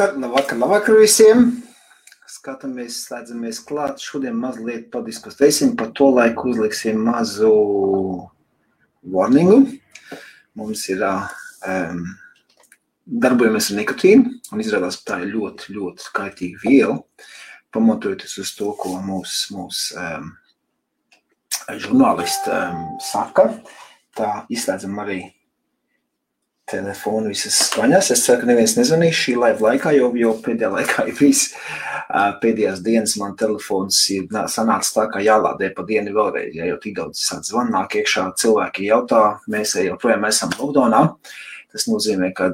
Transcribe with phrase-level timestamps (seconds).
[0.00, 1.40] Labvakar, labvakar, labvakar visiem!
[2.24, 4.00] Skatāmies, slēdzamies klāt.
[4.00, 7.50] Šodien mazliet padiskutēsim par to, lai uzliksim mazu
[9.04, 9.58] warningu.
[10.56, 12.00] Mums ir um,
[13.04, 16.96] darbojamies ar nikotīnu, un izrādās, ka tā ir ļoti, ļoti skaitīga viela,
[17.76, 20.32] pamatojoties uz to, ko mūsu mūs, um,
[21.76, 23.50] žurnālisti um, saka.
[24.16, 25.26] Tā izslēdzam arī
[26.70, 28.12] telefonu visas skaņas.
[28.14, 31.48] Es ceru, ka neviens nezvanīs šī laiva laikā, jo, jo pēdējā laikā ir bijis
[32.42, 36.96] pēdējās dienas man telefons ir sanācis tā, kā jālādē pa dienu vēlreiz, ja jau tik
[36.98, 41.04] daudz sāk zvan, nāk iekšā cilvēki jautā, mēs joprojām esam lockdownā.
[41.70, 42.48] Tas nozīmē, ka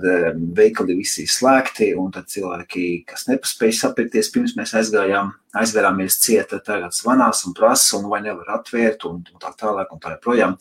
[0.56, 6.58] veikali visi ir slēgti, un tad cilvēki, kas nepaspēja sapirkties, pirms mēs aizgājām, aizvērāmies cieta,
[6.64, 10.58] tagad zvanās un prasa, un vai nevar atvērt, un, un tā tālāk, un tā joprojām.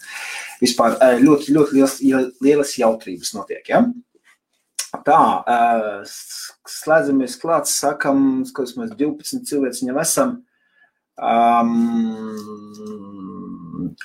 [0.63, 1.99] Vispār ļoti, ļoti liels,
[2.45, 3.83] lielas jautrības notiek, ja?
[5.03, 5.19] Tā,
[6.71, 10.35] slēdzamies klāt, sakam, ka mēs 12 cilvēks viņam esam.
[11.15, 12.75] Um,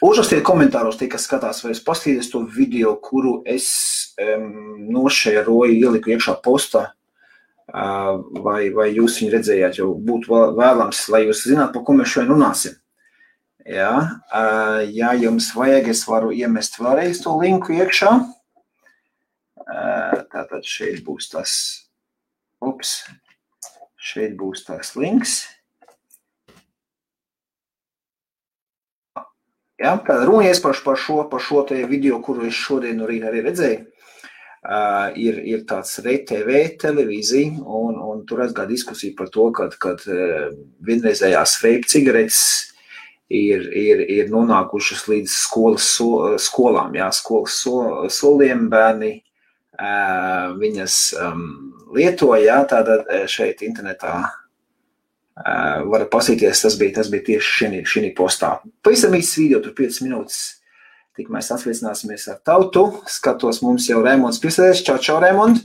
[0.00, 3.66] Uzrakstiet komentāros, tie, kas skatās, vai es paskatīties to video, kuru es
[4.22, 6.84] um, nošēroju, ieliku iekšā postā,
[7.74, 12.14] uh, vai, vai jūs viņu redzējāt, jo būtu vēlams, lai jūs zinātu, par ko mēs
[12.14, 12.78] šodien runāsim.
[13.66, 13.92] Ja,
[14.30, 18.14] uh, ja jums vajag, es varu iemest vēlreiz to linku iekšā.
[19.60, 21.52] Uh, tātad šeit būs tas,
[22.64, 23.02] ups,
[24.00, 25.42] šeit būs tas links.
[29.80, 33.40] Ja, kad runies par, par šo, par šo video, kuru es šodien no rīta arī
[33.46, 39.70] redzēju, uh, ir, ir tāds RTV televīzija, un, un tur aizgāja diskusija par to, ka
[39.80, 40.50] kad, uh,
[40.84, 42.42] vienreizējās veip cigaretes
[43.32, 47.80] ir, ir, ir nonākušas līdz skolas so, skolām, jā, skolas so,
[48.12, 51.48] soliem bērni uh, viņas um,
[51.96, 54.18] lietoja, tātad šeit internetā.
[54.26, 54.39] Uh,
[55.40, 58.58] varat pasīties, tas bija, tas bija tieši šī postā.
[58.84, 60.40] Pavisam īsts video, tur 5 minūtes.
[61.18, 62.84] Tik mēs atsveicināsimies ar tautu.
[63.10, 64.84] Skatos, mums jau Rēmons piesēdēs.
[64.86, 65.58] Čau, čau, Rēmond.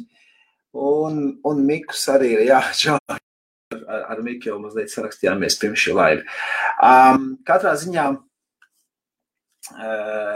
[0.76, 2.98] Un, un Mikus arī ir, jā, čau.
[3.10, 3.20] Ar,
[4.12, 6.26] ar Miku jau mazliet sarakstījāmies pirms šī laiva.
[6.84, 8.20] Um, katrā ziņā uh,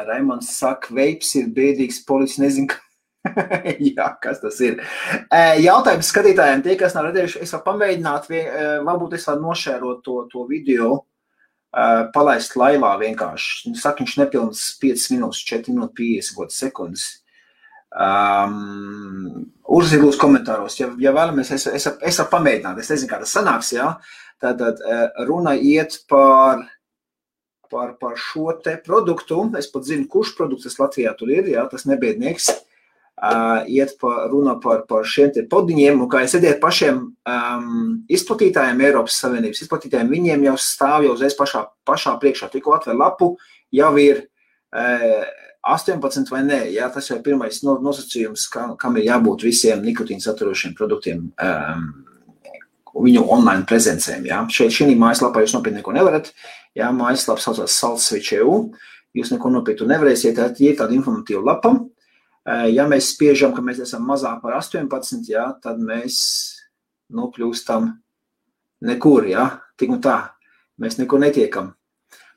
[0.07, 2.69] Rēmons saka, veips ir bēdīgs, policija nezin,
[3.91, 4.81] Jā, kas tas ir?
[5.63, 8.28] Jautājums skatītājiem, tie, kas nav redzējuši, es varu pamēģināt,
[8.88, 10.91] varbūt es varu nošērot to, to video,
[12.16, 13.73] palaist laivā vienkārši.
[13.78, 17.09] Saka, viņš nepilns 5 minūtes, 4 minūtes 50 sekundes.
[17.89, 23.34] Um, lūdzu, komentāros, ja, ja vēlamies, es, es, es varu pamēģināt, es nezinu, kā tas
[23.34, 23.95] sanāks, jā.
[24.39, 24.79] Tātad
[25.28, 26.62] runa iet par,
[27.72, 31.66] par, par šo te produktu, es pat zinu, kurš produkts tas Latvijā tur ir, jā,
[31.72, 32.53] tas nebiednieks.
[33.19, 37.74] Uh, iet pa, runa par, par šiem podiņiem, un kā es redzēju, pašiem um,
[38.16, 42.47] izplatītājiem, Eiropas Savienības izplatītājiem, viņiem jau stāv jau uzreiz pašā, pašā priekšā.
[42.53, 43.34] Tikko atver lapu,
[43.75, 45.28] jau ir uh,
[45.68, 46.62] 18 vai nē.
[46.78, 51.28] Jā, tas jau ir pirmais no, nosacījums, ka, kam ir jābūt visiem nikotīnu saturošiem produktiem.
[51.44, 51.90] Um,
[52.90, 54.24] Viņu online prezencēm.
[54.31, 54.40] Jā.
[54.51, 56.31] Šeit, šī mājaslapā jūs nopietni neko nevarat.
[56.75, 58.56] Jā, mājaslapa saucās Saltsvich.eu.
[59.16, 60.40] Jūs neko nopietnu nevarēsiet.
[60.40, 61.75] Tā ir tāda informatīva lapa.
[61.78, 61.99] Uh,
[62.47, 66.19] Ja mēs spiežam, ka mēs esam mazāk par 18, jā, tad mēs
[67.13, 67.89] nokļūstam
[68.89, 70.19] nekur, jā, tik un tā.
[70.79, 71.73] Mēs nekur netiekam.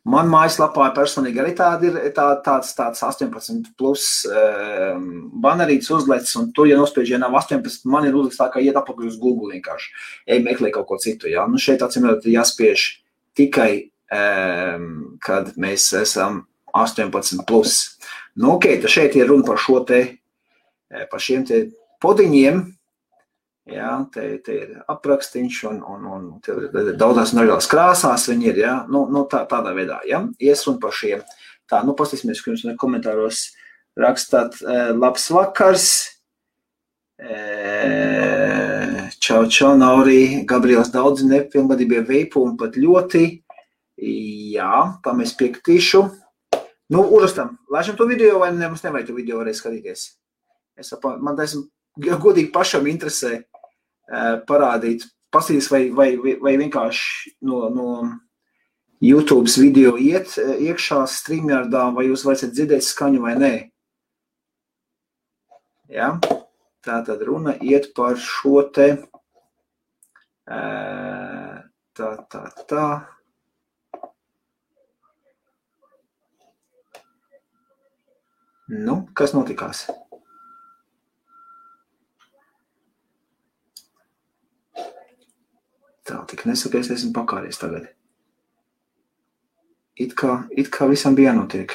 [0.03, 5.05] Man mājaslapā personīgi arī tāda ir tā, tāds, tāds 18 plus um,
[5.45, 8.79] banerīts uzlicis, un tur, ja nospiež, ja nav 18, man ir uzlicis tā, ka iet
[8.81, 9.93] apakaļ uz Google vienkārši.
[10.27, 11.47] Ej meklē kaut ko citu, jā.
[11.47, 12.89] Nu šeit atcīmredzot jāspiež
[13.39, 13.71] tikai,
[14.11, 14.91] um,
[15.23, 17.85] kad mēs esam 18 plus.
[18.35, 20.01] Nu, ok, tad šeit ir runa par šo te,
[20.89, 21.67] e, par šiem te
[22.01, 22.63] podiņiem.
[23.73, 26.23] Jā, te, te ir aprakstīns un, un, un
[26.99, 30.97] daudzās dažādās krāsās viņi ir, jā, nu, nu tā, tādā veidā, jā, ies un par
[30.97, 31.23] šiem.
[31.71, 33.45] Tā, nu, pastīsimies, ka jums komentāros
[34.01, 35.87] rakstāt e, labs vakars.
[37.23, 37.37] E,
[39.23, 43.27] čau, čau, Nauri, Gabriels daudz nepilngadīgie veipu un pat ļoti.
[44.57, 44.75] Jā,
[45.05, 46.03] tā mēs piekritīšu.
[46.93, 50.05] Nu, uzrakstām, laižam to video, vai ne, mums nevajag to video varēs skatīties.
[50.77, 50.93] Es
[51.25, 51.55] man tas
[51.97, 53.39] godīgi pašam interesē
[54.49, 56.11] parādīt, pasīties, vai, vai,
[56.43, 57.87] vai vienkārši no, no
[59.03, 63.53] YouTube video iet iekšā streamjārdā, vai jūs varat dzirdēt skaņu vai nē.
[65.93, 66.13] Ja?
[66.83, 68.89] Tā tad runa iet par šo te,
[70.47, 72.87] tā, tā, tā.
[78.73, 79.87] Nu, kas notikās?
[86.33, 86.49] notika.
[86.49, 87.89] Nesaku, es esmu pakāries tagad.
[89.97, 91.75] It kā, it kā visam bija jānotiek.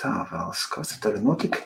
[0.00, 1.64] Tā vēl, kas tur tagad notika?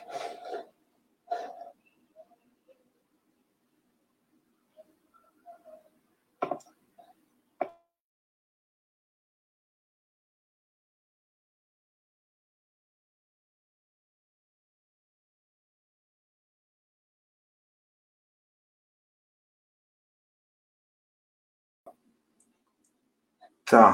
[23.69, 23.85] Tā,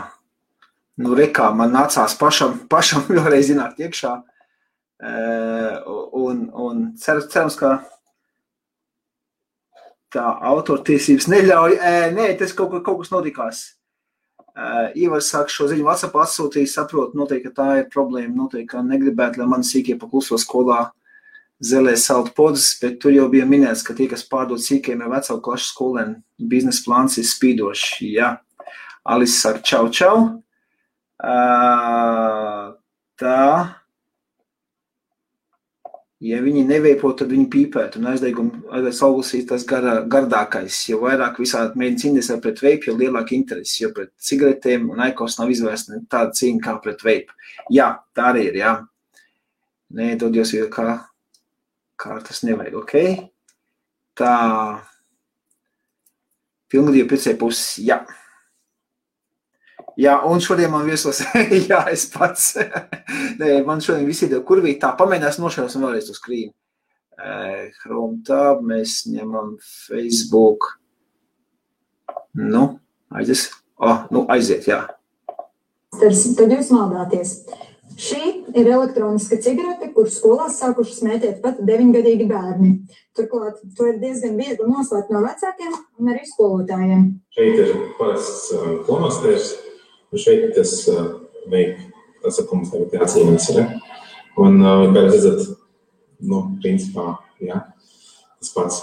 [1.00, 4.18] nu, rekā man nācās pašam, pašam vēlreiz zināt iekšā.
[5.01, 7.79] Un, un cer, cerams, ka
[10.13, 11.77] tā autortiesības neļauj.
[12.18, 13.63] Nē, tas kaut, kaut kas notikās.
[15.00, 18.35] Ivars saka, šo ziņu WhatsApp atsūtīja, saprot, noteikti, ka tā ir problēma.
[18.44, 20.89] Noteikti, ka negribētu, lai mani sīkie pakluso skolā
[21.62, 25.44] zelē saldu podzes, bet tur jau bija minēts, ka tie, kas pārdod sīkiem, ir vecāku
[25.45, 26.18] klašu skolēni,
[26.51, 28.01] biznesa plāns ir spīdošs.
[28.12, 28.33] Jā.
[28.33, 28.50] Alice
[29.42, 30.18] saka čau, čau.
[31.21, 32.74] Uh,
[33.18, 33.77] tā.
[36.21, 37.98] Ja viņi neveipo, tad viņi pīpētu.
[37.98, 40.83] Un aizliegums augustīs tas gar, gardākais.
[40.92, 43.80] Jo vairāk visādi mēģina cīnīties pret veipu, jo lielāka interese.
[43.81, 47.33] Jo pret cigaretēm un aikos nav izvērsta tāda cīņa kā pret veipu.
[47.74, 48.62] Jā, tā arī ir.
[48.62, 48.75] Jā.
[49.97, 51.00] Nē, dod jūs jau kā,
[51.97, 52.77] kā tas nevajag.
[52.83, 52.95] Ok.
[54.21, 54.36] Tā.
[56.69, 57.80] Pilngadība piecai puses.
[57.81, 58.04] Jā.
[60.01, 61.19] Jā, un šodien man viesos,
[61.69, 62.56] jā, es pats.
[63.39, 66.53] Nē, man šodien visi ir kurvī tā, pamēģinās nošķiros un vēlreiz uz krīnu.
[67.83, 70.71] Chrome tab, mēs ņemam Facebook.
[72.33, 72.80] Nu,
[73.13, 73.51] aizies.
[73.81, 74.88] Oh, nu, aiziet, jā.
[76.01, 77.36] Tad jūs maldāties.
[78.01, 78.21] Šī
[78.57, 82.71] ir elektroniska cigarete, kuras skolās sākuši smēķēt pat deviņgadīgi bērni.
[83.18, 87.04] Turklāt to ir diezgan viegli noslēpt no vecākiem un arī skolotājiem.
[87.36, 88.47] Šeit ir parasts
[88.88, 89.51] klonosters.
[89.51, 89.70] Uh, Un
[90.19, 90.74] šeit tas
[91.52, 91.78] veik,
[92.24, 93.50] tas, ar ko mums tagad jācīnās.
[93.56, 93.68] Ja?
[94.42, 95.52] Un, kā jūs redzat,
[96.28, 97.13] nu, principā,
[97.44, 97.66] ja,
[98.40, 98.81] tas pats.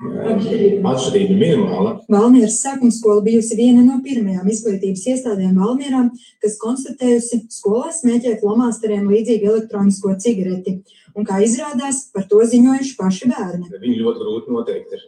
[0.00, 1.90] Atšķirība minimāla.
[2.08, 6.06] Valmieras sākuma skola bijusi viena no pirmajām izglītības iestādēm Valmierā,
[6.40, 10.78] kas konstatējusi skolā smēķēt lomāsteriem līdzīgu elektronisko cigareti.
[11.12, 13.68] Un kā izrādās, par to ziņojuši paši bērni.
[13.76, 15.04] Viņi ļoti grūti noteikti ir.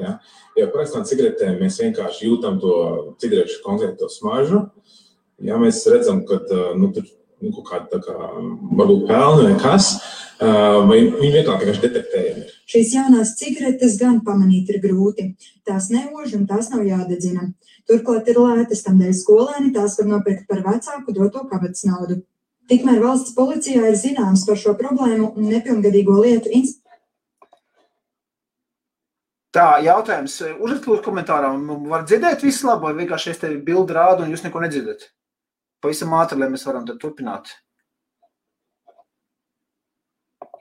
[0.00, 0.16] Ja?
[0.56, 2.74] Jo parastām cigaretēm mēs vienkārši jūtam to
[3.22, 4.66] cigarešu konkrēto smaržu.
[5.42, 6.38] Ja mēs redzam, ka
[6.78, 7.06] nu, tur
[7.42, 8.16] nu, kaut kāda kā
[8.78, 9.92] varbūt pelna vai kas,
[10.38, 12.52] vai viņi vienkārši detektējami ir.
[12.72, 15.32] Šīs jaunās cigaretes gan pamanīt ir grūti.
[15.66, 17.50] Tās neož un tās nav jādedzina.
[17.90, 22.22] Turklāt ir lētas, tādēļ skolēni tās var nopirkt par vecāku doto kabatas naudu.
[22.70, 26.81] Tikmēr valsts policijā ir zināms par šo problēmu un nepilngadīgo lietu inspekciju
[29.52, 30.38] Tā, jautājums.
[30.40, 31.50] Uzrakstiet, lūdzu, komentārā.
[31.92, 35.10] Var dzirdēt visu labu, vai vienkārši es tevi bildi rādu un jūs neko nedzirdat?
[35.84, 37.52] Pavisam ātri, lai mēs varam turpināt.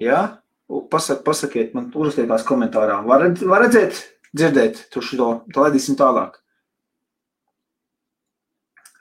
[0.01, 0.19] Jā?
[0.91, 2.99] Pasak, pasakiet man, uzrakstiet tās komentārā.
[3.07, 4.01] Var, var redzēt,
[4.35, 6.41] dzirdēt, tur šo, tā laidīsim tālāk.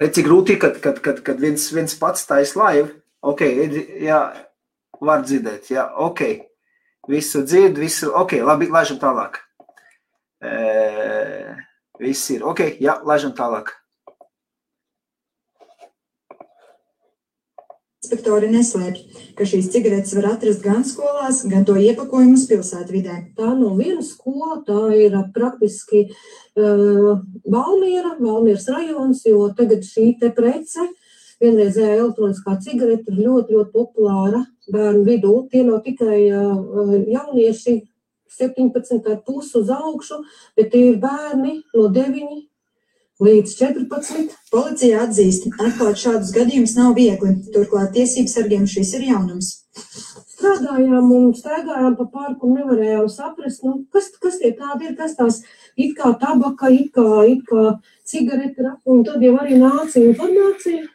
[0.00, 2.95] Redz, cik grūti, kad, kad, kad, kad viens, viens pats taisa laivu.
[3.26, 3.43] Ok,
[4.00, 4.23] jā,
[5.03, 6.26] var dzirdēt, jā, ok.
[7.11, 9.43] Visu dzird, visu, ok, labi, laižam tālāk.
[12.00, 13.75] Viss ir ok, jā, laižam tālāk.
[18.00, 19.00] Inspektori neslēpj,
[19.37, 23.16] ka šīs cigaretes var atrast gan skolās, gan to iepakojumus pilsētvidē.
[23.37, 30.32] Tā nav viena skola, tā ir praktiski uh, Valmiera, Valmieras rajons, jo tagad šī te
[30.32, 30.88] prece,
[31.44, 34.42] vienreizējā elektroniskā cigarete ir ļoti, ļoti populāra
[34.73, 35.37] bērnu vidū.
[35.52, 37.76] Tie nav tikai uh, jaunieši,
[38.39, 40.23] 17,5 uz augšu,
[40.57, 42.41] bet tie ir bērni no 9
[43.21, 44.37] līdz 14.
[44.53, 47.37] Policija atzīst, atklāt šādus gadījumus nav viegli.
[47.55, 49.53] Turklāt tiesības sargiem šis ir jaunums.
[50.41, 55.19] Strādājām un staigājām pa parku un nevarējām saprast, nu, kas, kas tie tādi ir, kas
[55.19, 55.43] tās
[55.77, 57.75] it kā tabaka, it kā, it kā
[58.09, 58.73] cigarete.
[58.89, 60.87] Un tad jau arī nāca informācija,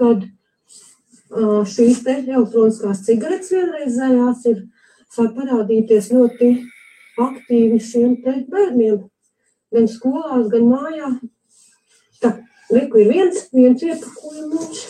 [0.00, 4.64] kad uh, šīs te elektroniskās cigaretes vienreizējās ir
[5.14, 6.54] sāk parādīties ļoti
[7.20, 9.02] aktīvi šiem bērniem,
[9.74, 11.10] gan skolās, gan mājā.
[12.22, 12.36] Tā,
[12.74, 14.86] liku ir viens, viens iepakojums.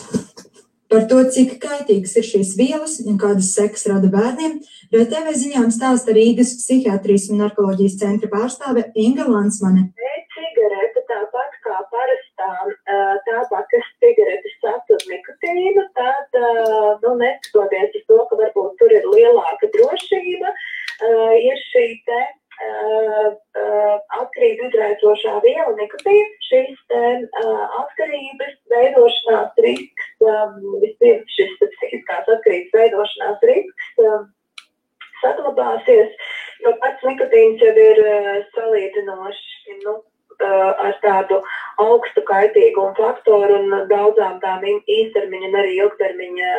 [0.85, 4.59] Par to, cik kaitīgas ir šīs vielas un kādas sekas rada bērniem,
[4.93, 9.89] RTV ziņām stāsta Rīgas psihiatrijas un narkoloģijas centra pārstāve Inga Lansmane.
[10.35, 12.51] Cigarete tāpat kā parastā
[13.25, 16.39] tābakas cigaretes satur nikotīnu, tad,
[17.01, 18.39] nu, neskatoties uz to, ka
[21.03, 22.19] Eh, ir šī te
[22.65, 26.95] eh, eh, atkarību izraisošā viela, nikotīna, šīs
[27.81, 34.25] atkarības veidošanās risks, um, vispirms šis psihiskās atkarības veidošanās risks um,
[35.19, 36.15] saglabāsies,
[36.63, 38.01] jo pats nikotīns jau ir
[38.55, 39.99] salīdzinoši nu,
[40.45, 46.51] ar tādu uh, augstu kaitīgumu faktoru un daudzām tām īstermiņa un arī ilgtermiņa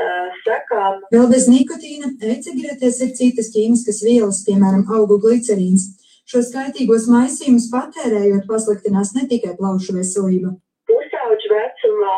[0.44, 1.04] sekām.
[1.14, 5.88] Vēl bez nikotīna e-cigaretēs ir citas ķīmiskas vielas, piemēram, augu glicerīns.
[6.26, 10.56] Šos kaitīgos maisījumus patērējot pasliktinās ne tikai plaušu veselība.
[10.90, 12.16] Pusauģu vecumā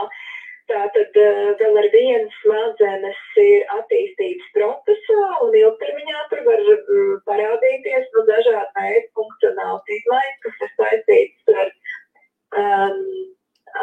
[0.68, 6.60] Tātad vēl ar vienu smadzenes ir attīstības procesā, un ilgtermiņā tur var
[7.30, 11.72] parādīties nu, dažādi veidi funkcionāls izmaiņas, kas ir saistītas ar,
[12.56, 13.00] um,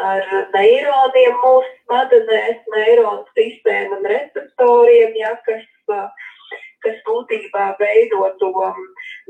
[0.06, 5.64] ar neironiem mūsu smadzenēs, neironu sistēmu un receptoriem, ja, kas,
[6.84, 8.52] kas būtībā veido to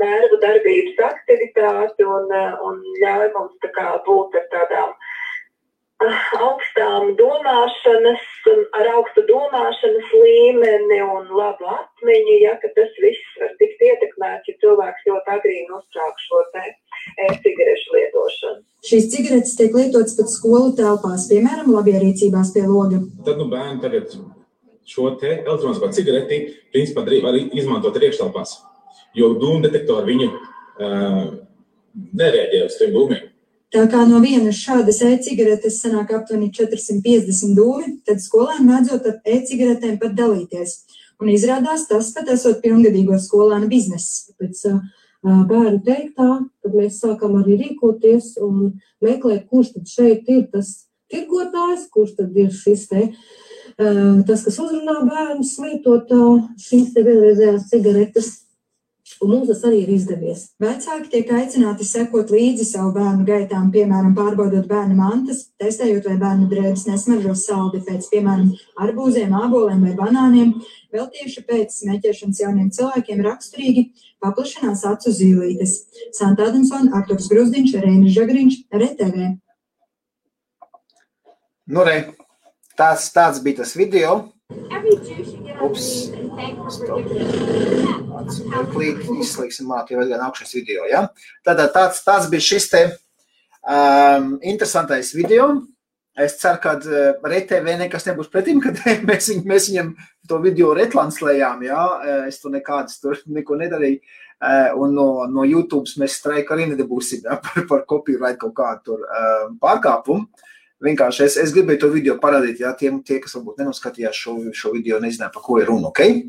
[0.00, 2.32] nervu darbības aktivitāti un,
[2.68, 5.14] un ļauj mums tā kā būt ar tādām uh,
[6.04, 8.24] augstām domāšanas,
[8.76, 15.06] ar augstu domāšanas līmeni un labu atmiņu, ja tas viss var tikt ietekmēts, ja cilvēks
[15.08, 18.60] ļoti agrīni uzsāk šo e-cigarešu lietošanu.
[18.86, 23.00] Šīs cigaretes tiek lietotas pat skolu telpās, piemēram, labierīcībās pie loga.
[23.24, 24.12] Tad nu bērni tagad
[24.86, 26.42] šo te elektronisko cigareti
[26.74, 28.58] principā var izmantot arī iekštelpās,
[29.16, 31.24] jo dūmu detektori viņu uh,
[32.20, 33.25] nereaģē uz tiem dūmiem.
[33.76, 39.98] Tā kā no vienas šādas e-cigaretes sanāk aptuveni 450 dūmi, tad skolēni mēdzot ar e-cigaretēm
[40.00, 40.72] pat dalīties.
[41.20, 44.30] Un izrādās tas pat esot pilngadīgo skolēnu bizness.
[44.40, 44.78] Pēc uh,
[45.20, 46.30] bērnu teiktā,
[46.64, 50.72] tad mēs sākam arī rīkoties un meklēt, kurš tad šeit ir tas
[51.12, 57.04] tirgotājs, kurš tad ir šis te, uh, tas, kas uzrunā bērnus, lietot uh, šīs te
[57.04, 58.32] vienreizējās cigaretes
[59.24, 60.42] Un mums tas arī ir izdevies.
[60.60, 66.48] Vecāki tiek aicināti sekot līdzi savu bērnu gaitām, piemēram, pārbaudot bērnu mantas, testējot, vai bērnu
[66.50, 68.50] drēbes nesmaržo saldi pēc, piemēram,
[68.84, 70.52] arbūziem, āboliem vai banāniem.
[70.92, 73.86] Vēl tieši pēc smēķēšanas jauniem cilvēkiem raksturīgi
[74.22, 75.78] paplašinās acu zīlītes.
[76.16, 79.32] Santa Adamsona, Arturs Gruzdiņš, Reinis Žagriņš, RTV.
[81.72, 81.98] Nu, re,
[82.76, 84.26] tāds, tāds bija tas video.
[85.64, 85.86] Ups.
[88.50, 91.06] Mirklīt, izslēgsim māt, jau gan augšas video, ja?
[91.46, 95.48] Tātad tāds, tāds bija šis te um, interesantais video.
[96.16, 99.92] Es ceru, ka uh, RTV nekas nebūs pretim, kad mēs, viņ, mēs viņam
[100.28, 101.82] to video retranslējām, ja?
[102.28, 104.00] Es tur nekādas tur neko nedarīju.
[104.36, 107.38] Uh, un no, no YouTube mēs streiku arī nedabūsim ja?
[107.44, 110.28] par, par copyright kaut kādu tur uh, pārkāpumu.
[110.84, 114.74] Vienkārši es, es gribēju to video parādīt, ja tiem, tie, kas varbūt nenoskatījās šo, šo
[114.74, 115.88] video, nezināja, par ko ir runa.
[115.88, 116.26] Okay?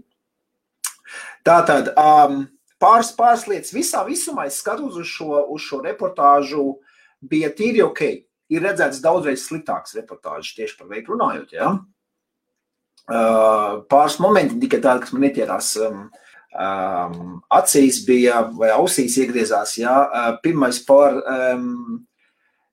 [1.47, 2.45] Tātad um,
[2.79, 3.73] pāris, pāris lietas.
[3.75, 6.77] Visā visumā es skatos uz šo, uz šo reportāžu,
[7.19, 8.03] bija tīri ok.
[8.47, 11.51] Ir redzēts daudzreiz sliktāks reportāžas tieši par veidu runājot.
[11.57, 11.73] Ja?
[13.07, 16.05] Uh, pāris momenti tikai tādi, kas man neķērās um,
[16.55, 19.75] um, acīs, bija vai ausīs iegriezās.
[19.81, 19.97] Ja?
[20.07, 22.05] Uh, pirmais par um,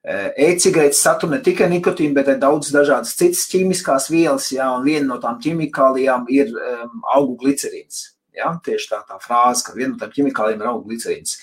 [0.04, 5.06] E-cigaretes satur ne tikai nikotīnu, bet arī daudz dažādas citas ķīmiskās vielas, jā, un viena
[5.08, 8.10] no tām ķimikālijām ir um, augu glicerīns.
[8.36, 11.38] Jā, tieši tā, tā frāze, ka viena no tām ķimikālijām ir augu glicerīns.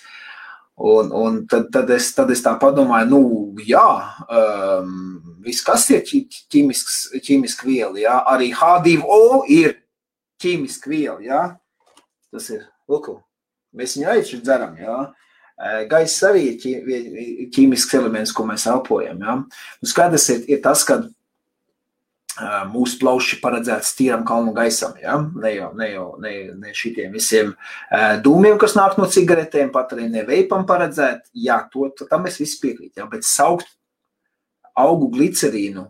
[0.81, 3.21] Un, un tad, tad, es, tad es tā padomāju, nu,
[3.65, 3.87] jā,
[4.29, 4.93] um,
[5.41, 9.79] viss, kas ir ķīmiska viela, jā, arī H2O ir
[10.41, 11.41] ķīmiska viela, jā.
[12.29, 13.09] Tas ir, lūk,
[13.73, 14.99] mēs viņu arī dzeram, jā.
[15.89, 19.19] Gaiss arī ir ķīmisks elements, ko mēs elpojam.
[19.21, 19.35] Ja?
[19.41, 21.03] Nu, skaidrs ir, ir tas, ka
[22.71, 25.17] mūsu plauši paredzēts tīram kalnu gaisam, ja?
[25.19, 27.53] ne jau, ne jau ne, ne šitiem visiem
[28.23, 31.27] dūmiem, kas nāk no cigaretēm, pat arī ne veipam paredzēt.
[31.33, 33.05] Jā, to, tam mēs visi piekrīt, ja?
[33.11, 33.67] bet saukt
[34.73, 35.85] augu glicerīnu,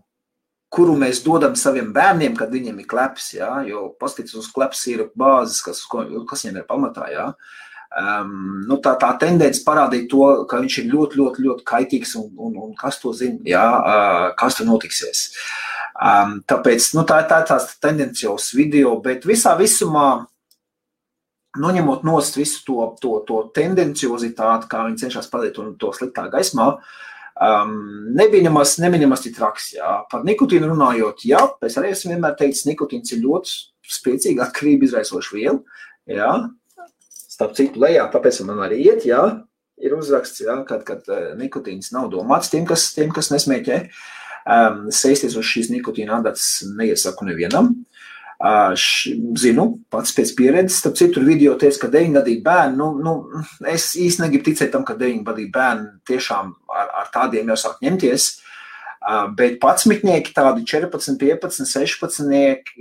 [0.72, 3.62] kuru mēs dodam saviem bērniem, kad viņiem ir kleps, ja?
[3.68, 7.32] jo paskatās uz kleps ir bāzes, kas, kas viņiem ir pamatā, ja?
[7.92, 12.30] Um, nu, tā, tā tendence parādīt to, ka viņš ir ļoti, ļoti, ļoti kaitīgs un,
[12.40, 15.26] un, un kas to zina, jā, uh, kas tur notiksies.
[16.00, 20.24] Um, tāpēc nu, tā, tā ir tāds tendenciāls video, bet visā visumā,
[21.60, 26.70] noņemot nost visu to, to, to tendenciozitāti, kā viņi cenšas padarīt to, to sliktā gaismā,
[27.44, 27.76] um,
[28.16, 29.74] nebija nemaz, nemaz tik traks.
[29.76, 29.98] Jā.
[30.08, 33.60] Par nikotīnu runājot, jā, es arī esmu vienmēr teicis, nikotīns ir ļoti
[34.00, 35.60] spēcīga atkarība izraisoša viela.
[36.08, 36.32] Jā,
[37.42, 39.22] starp citu, lejā, tāpēc man arī iet, jā,
[39.82, 43.86] ir uzraksts, jā, kad, kad eh, nikotīns nav domāts tiem, kas, tiem, kas nesmēķē.
[44.42, 47.76] Um, sēsties uz šīs nikotīna adatas neiesaku nevienam.
[48.42, 53.44] Š, zinu, pats pēc pieredzes, starp citu, video teica, ka 9 gadīgi bērni, nu, nu,
[53.70, 57.84] es īsti negribu ticēt tam, ka 9 gadīgi bērni tiešām ar, ar tādiem jau sāk
[57.86, 58.32] ņemties.
[59.38, 62.74] Bet patsmitnieki, tādi 14, 15, 16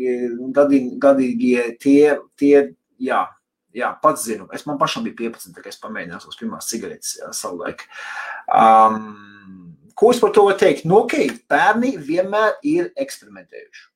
[0.56, 2.64] gadīgi, gadīgie, tie, tie,
[2.96, 3.20] jā,
[3.76, 4.48] jā, pats zinu.
[4.54, 7.86] Es man pašam bija 15, kad es pamēģināju savas pirmās cigaretes savulaik.
[8.46, 10.86] Um, ko es par to varu teikt?
[10.88, 11.16] Nu, ok,
[11.50, 13.86] bērni vienmēr ir eksperimentējuši.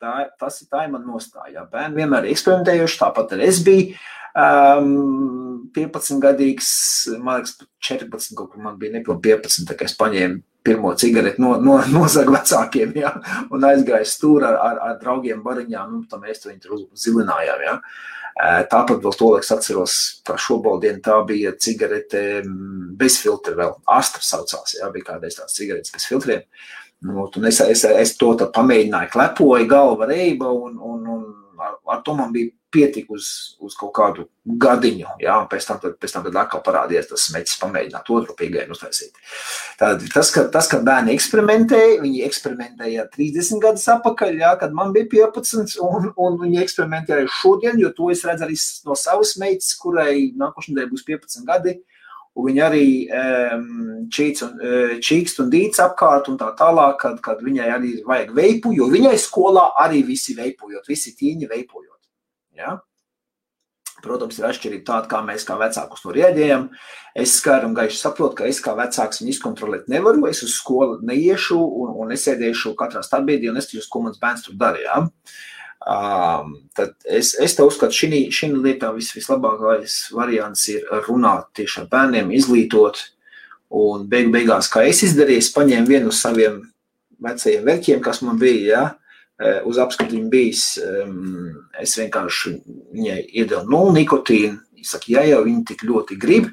[0.00, 1.66] Tā, tas ir tā ir mana nostāja.
[1.70, 3.98] Bērni vienmēr ir eksperimentējuši, tāpat arī es biju.
[4.30, 6.70] Um, 15 gadīgs,
[7.18, 11.42] man liekas, 14, kaut kur man bija nepilnīgi 15, tā kā es paņēmu pirmo cigareti
[11.42, 13.14] no, no, nozagu vecākiem, ja,
[13.50, 17.76] un aizgāju stūri ar, ar, ar draugiem bariņā, nu, tam mēs viņu tur zilinājām, ja.
[18.40, 19.94] Tāpat vēl to laiks atceros,
[20.24, 22.42] kā šobaldienu tā bija cigarete
[22.96, 26.46] bez filtra vēl, Astra saucās, ja, bija kādreiz tās cigaretes bez filtriem.
[27.04, 31.22] Nu, es, es, es to pamēģināju, klepoju galva reiba, un, un, un
[31.60, 33.26] ar, ar to man bija pietika uz,
[33.58, 34.24] uz kaut kādu
[34.62, 35.16] gadiņu.
[35.22, 39.18] Jā, pēc tam, tad, pēc tam atkal parādījās tas smēķis, pamēģināt otru pīgājienu uztaisīt.
[39.80, 44.94] Tad, tas, ka, tas, ka bērni eksperimentēja, viņi eksperimentēja 30 gadus atpakaļ, jā, kad man
[44.94, 49.74] bija 15, un, un viņi eksperimentēja šodien, jo to es redzu arī no savas meitas,
[49.80, 51.80] kurai nākošajā nedēļā būs 15 gadi.
[52.38, 53.64] Un viņi arī um,
[54.12, 58.30] čīks un, uh, čīkst un dīts apkārt un tā tālāk, kad, kad viņai arī vajag
[58.36, 61.98] veipu, jo viņai skolā arī visi veipojot, visi tīņi veipojot.
[62.60, 62.76] Ja?
[64.00, 66.66] Protams, ir atšķirība tāda, kā mēs kā vecāki uz to rēģējam.
[67.20, 70.24] Es skaidri un gaiši saprotu, ka es kā vecāks viņu izkontrolēt nevaru.
[70.30, 74.56] Es uz skolu neiešu un, un nesēdēšu katrā starpbrīdī un neskatīšos, ko mans bērns tur
[74.60, 74.80] dara.
[74.86, 75.02] Ja?
[75.80, 81.84] Um, tad es, es te uzskatu, ka šī lietā vis, vislabākais variants ir runāt tieši
[81.84, 83.00] ar bērniem, izglītot.
[83.70, 86.58] Un beig, beigās, kā es izdarīju, es paņēmu vienu no saviem
[87.22, 88.64] vecajiem verkiem, kas man bija.
[88.66, 88.82] Ja,
[89.64, 92.54] uz apskatījuma bijis, um, es vienkārši
[92.92, 94.58] viņai iedevu nulli nikotīnu.
[94.80, 96.50] Es saku, ja jau viņi tik ļoti grib,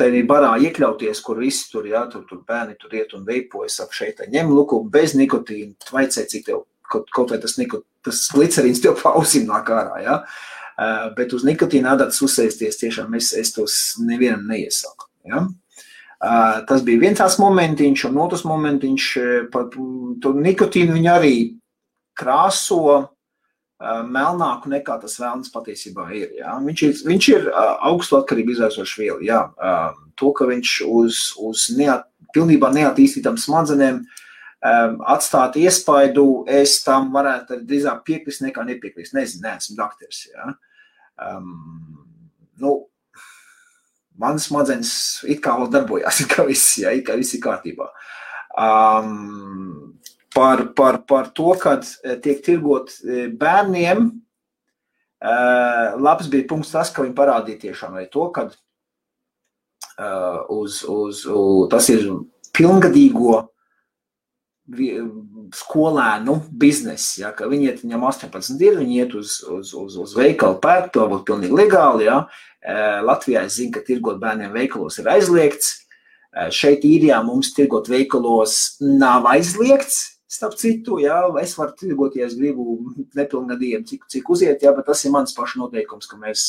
[0.00, 3.64] tad ir barā iekļauties, kur visi tur, jā, tur, tur bērni tur iet un veipo.
[3.64, 7.82] Es saku, šeit ņem luku bez nikotīna, vaicē, cik tev kaut, kaut vai tas, niko,
[8.06, 10.02] tas glicerīns tev pa ausīm nāk ārā.
[10.02, 10.18] Ja?
[10.72, 15.08] Uh, bet uz nikotīna adatas uzsēsties tiešām es, es tos nevienam neiesaku.
[15.28, 15.44] Ja?
[16.22, 19.08] Uh, tas bija viens tās momentiņš, un otrs momentiņš
[19.52, 21.34] par to nikotīnu viņi arī
[22.18, 23.04] krāso uh,
[24.06, 26.32] melnāku nekā tas vēlams patiesībā ir.
[26.40, 26.56] Ja?
[26.62, 29.20] Viņš ir, viņš ir uh, augstu atkarību izraisošs viela.
[29.26, 29.44] Ja?
[29.58, 34.21] Uh, to, ka viņš uz, uz neat, pilnībā neattīstītām smadzenēm uh,
[34.62, 39.16] um, atstāt iespaidu, es tam varētu drīzāk piekrist nekā nepiekrist.
[39.16, 40.24] Nezinu, neesmu dakteris.
[40.32, 40.54] Ja?
[41.28, 42.02] Um,
[42.62, 42.74] nu,
[44.18, 44.94] manas smadzenes
[45.30, 47.88] it kā vēl darbojās, it kā viss, ja, it kā viss ir kārtībā.
[48.52, 49.94] Um,
[50.34, 54.10] par, par, par to, kad eh, tiek tirgot eh, bērniem,
[55.22, 58.52] uh, labs bija punkts tas, ka viņi parādīja tiešām arī to, kad
[59.96, 62.08] uh, uz, uz, uz, tas ir
[62.52, 63.38] pilngadīgo
[65.56, 67.16] skolēnu bizness.
[67.18, 71.06] Ja, viņi iet, viņam 18 ir, viņi iet uz, uz, uz, uz veikalu pērk, to
[71.10, 72.06] būtu pilnīgi legāli.
[72.06, 72.22] Ja.
[73.02, 75.74] Latvijā es zinu, ka tirgot bērniem veikalos ir aizliegts.
[76.54, 80.08] Šeit īrijā mums tirgot veikalos nav aizliegts.
[80.32, 82.78] Starp citu, jā, es varu tirgot, ja es gribu
[83.18, 86.46] nepilngadīgiem, cik, cik uziet, jā, bet tas ir mans pašu noteikums, ka mēs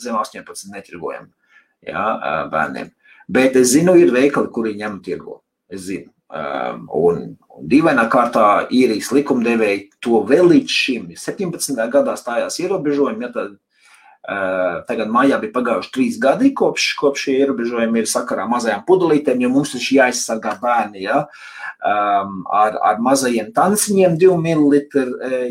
[0.00, 1.28] zem 18 netirgojam
[1.84, 2.06] jā,
[2.54, 2.88] bērniem.
[3.28, 5.42] Bet es zinu, ir veikali, kuri ņem tirgo.
[5.68, 6.11] Es zinu.
[6.32, 11.76] Un, un dīvainā kārtā īrijas likumdevēji to vēl līdz šim 17.
[11.92, 13.26] gadā stājās ierobežojumi.
[13.26, 18.48] Ja tad, uh, tagad mājā bija pagājuši trīs gadi, kopš, kopš šie ierobežojumi ir sakarā
[18.48, 21.04] mazajām pudelītēm, jo mums taču jāizsargā bērni.
[21.04, 21.26] Ja?
[21.84, 24.82] Um, ar, ar mazajiem tanciņiem, 2 ml,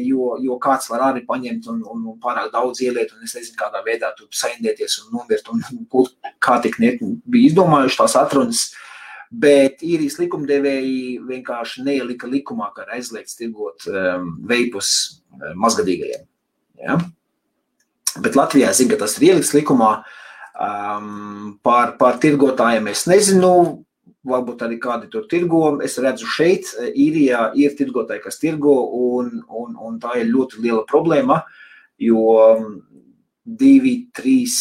[0.02, 3.60] jo, jo kāds var arī paņemt un, un, un pārāk daudz ieliet, un es nezinu,
[3.62, 6.08] kādā veidā tur saindēties un nomirt, un
[6.42, 6.96] kā tik ne,
[7.30, 8.72] bija izdomājuši tās atrunas.
[8.72, 8.88] Uh,
[9.32, 14.90] bet īrijas likumdevēji vienkārši neielika likumā, ka aizliegts tirgot um, veipus
[15.32, 16.26] um, mazgadīgajiem.
[16.82, 16.98] Ja?
[18.20, 20.02] Bet Latvijā zina, ka tas ir ielikts likumā.
[20.62, 23.54] Um, par, par tirgotājiem es nezinu,
[24.28, 25.64] varbūt arī kādi tur tirgo.
[25.84, 28.76] Es redzu, šeit īrijā ir tirgotāji, kas tirgo,
[29.16, 31.42] un, un, un tā ir ļoti liela problēma,
[32.02, 32.68] jo um,
[33.60, 34.56] divi, trīs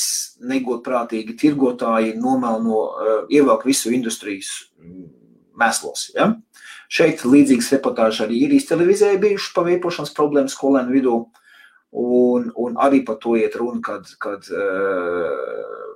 [0.46, 4.50] negodprātīgi tirgotāji nomelno, uh, ievelk visu industrijas
[4.80, 5.08] mm,
[5.60, 6.08] mēslos.
[6.16, 6.32] Ja?
[6.90, 11.16] Šeit līdzīgas reportāžas arī īrijas televīzijā bijušas par veipošanas problēmu skolēnu vidū,
[12.00, 15.88] un, un arī par to iet runa, kad, kad uh,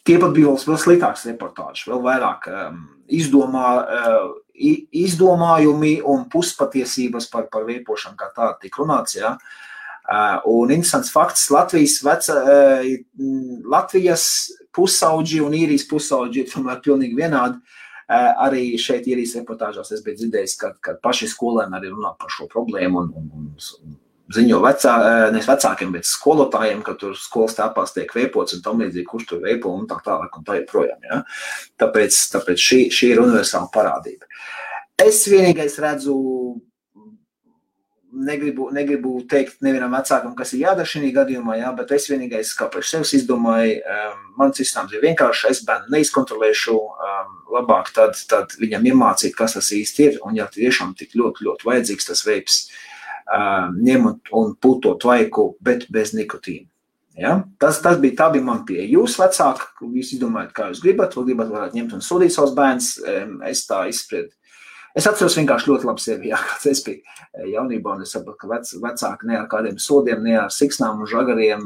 [0.00, 2.78] Tie pat bija vēl sliktāks reportāžs, vēl vairāk um,
[3.12, 9.18] izdomā, uh, izdomājumi un puspatiesības par, par veipošanu kā tādu tik runāts.
[9.18, 9.34] Ja?
[9.36, 9.69] Uh,
[10.50, 12.88] un interesants fakts, Latvijas, veca, uh,
[13.70, 14.24] Latvijas
[14.74, 17.60] pusauģi un īrijas pusauģi ir tomēr pilnīgi vienādi.
[18.10, 22.32] Uh, arī šeit īrijas reportāžās es biju dzirdējis, ka, ka paši skolēni arī runā par
[22.34, 23.98] šo problēmu un, un, un
[24.34, 24.94] ziņo vecā,
[25.34, 29.42] nevis vecākiem, bet skolotājiem, ka tur skolas telpās tiek veipots un tam līdzīgi, kurš tur
[29.44, 30.98] veipo un tā tālāk un tā joprojām.
[31.06, 31.20] Ja?
[31.82, 34.28] Tāpēc, tāpēc šī, šī ir universāla parādība.
[35.00, 36.14] Es vienīgais redzu,
[38.12, 42.68] negribu, negribu teikt nevienam vecākam, kas ir jādara šī gadījumā, jā, bet es vienīgais, kā
[42.72, 48.56] priekš sevis izdomāju, um, mans sistēmas ir vienkārši, es bērnu neizkontrolēšu um, labāk, tad, tad
[48.60, 52.58] viņam iemācīt, kas tas īsti ir, un ja tiešām tik ļoti, ļoti vajadzīgs tas veips,
[53.30, 56.66] uh, ņemot un putot tvaiku, bet bez nikotīna.
[57.20, 57.40] Ja?
[57.60, 58.86] Tas, tas bija, tā bija man pieeja.
[58.94, 59.66] Jūs vecāki,
[59.98, 62.94] jūs izdomājat, kā jūs gribat, vai gribat varētu ņemt un sodīt savus bērnus.
[63.50, 64.32] Es tā izspriedu.
[64.98, 68.48] Es atceros vienkārši ļoti labi sevi, jā, kāds es biju jaunībā, un es saprotu, ka
[68.50, 71.62] vec, vecāki ne ar kādiem sodiem, ne ar siksnām un žagariem,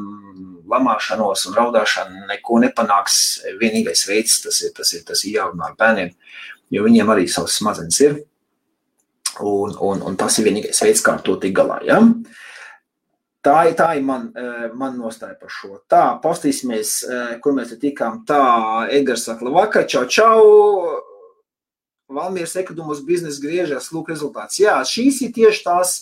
[0.68, 3.16] lamāšanos un raudāšanu neko nepanāks.
[3.60, 6.14] Vienīgais veids tas ir, tas ir, tas ir jārunā ar bērniem,
[6.74, 8.22] jo viņiem arī savas smadzenes ir.
[9.40, 11.80] Un, un, un tas ir vienīgais veids, kā ar to tikt galā.
[11.86, 11.98] Ja?
[13.44, 14.30] Tā, tā ir man,
[14.78, 15.80] man nostāja par šo.
[15.90, 16.94] Tā, postīsimies,
[17.44, 18.22] kur mēs tikām.
[18.28, 18.44] Tā,
[18.94, 20.38] Edgars saka, labvakar, čau, čau.
[22.14, 24.60] Valmieras ekonomos biznesa griežas, lūk, rezultāts.
[24.62, 25.94] Jā, šīs ir tieši tās,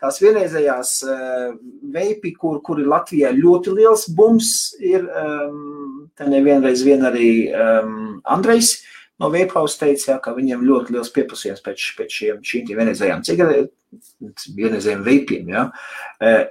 [0.00, 1.50] tās vienreizējās uh,
[1.94, 4.52] veipi, kur, kur ir Latvijā ļoti liels bums.
[4.82, 8.78] Ir um, te nevienreiz vien arī um, Andrejs.
[8.80, 13.24] Uh, no Vīpaus teica, jā, ka viņiem ļoti liels pieprasījums pēc, pēc šiem, šīm vienreizējām
[13.26, 15.50] cigaretēm, veipiem.
[15.52, 15.66] Ja.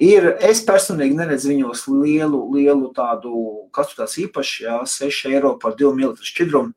[0.04, 3.32] Ir, es personīgi neredzu viņos lielu, lielu tādu,
[3.76, 6.76] kas tur tāds īpašs, jā, 6 eiro par 2 ml šķidrumu.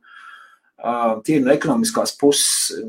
[0.82, 2.80] Ir no ekonomiskās puses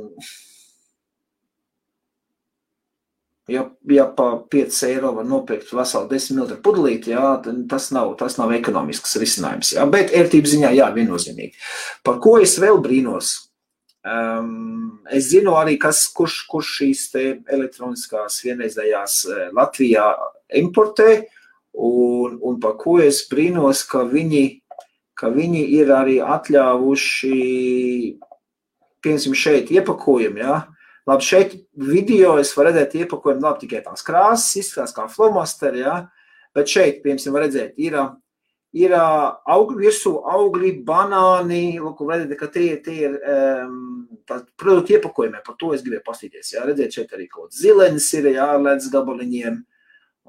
[3.48, 7.34] Ja, ja pa 5 eiro var nopirkt veselu 10 ml pudelīti, jā,
[7.68, 9.74] tas, nav, tas nav ekonomisks risinājums.
[9.76, 11.60] Jā, bet ērtības ziņā, jā, viennozīmīgi.
[12.08, 13.34] Par ko es vēl brīnos?
[14.04, 19.20] Um, es zinu arī, kas, kurš, kurš šīs elektroniskās vienreizējās
[19.56, 20.08] Latvijā
[20.64, 21.26] importē,
[21.76, 24.46] un, un par ko es brīnos, ka viņi,
[25.20, 27.40] ka viņi ir arī atļāvuši,
[29.04, 30.62] piemēram, šeit iepakojumi, jā,
[31.08, 36.06] Labi, šeit video es varu redzēt iepakojumu, labi, tikai tās krāsas izskatās kā flomasteri, ja?
[36.56, 37.98] bet šeit, piemēram, var redzēt, ir,
[38.86, 43.76] ir augļu virsū augļi, banāni, lūk, redzēt, ka tie, tie ir um,
[44.56, 46.64] produktu iepakojumi, par to es gribēju pastīties, ja?
[46.70, 49.60] redzēt, šeit arī kaut zilenis ir, jā, ledz gabaliņiem,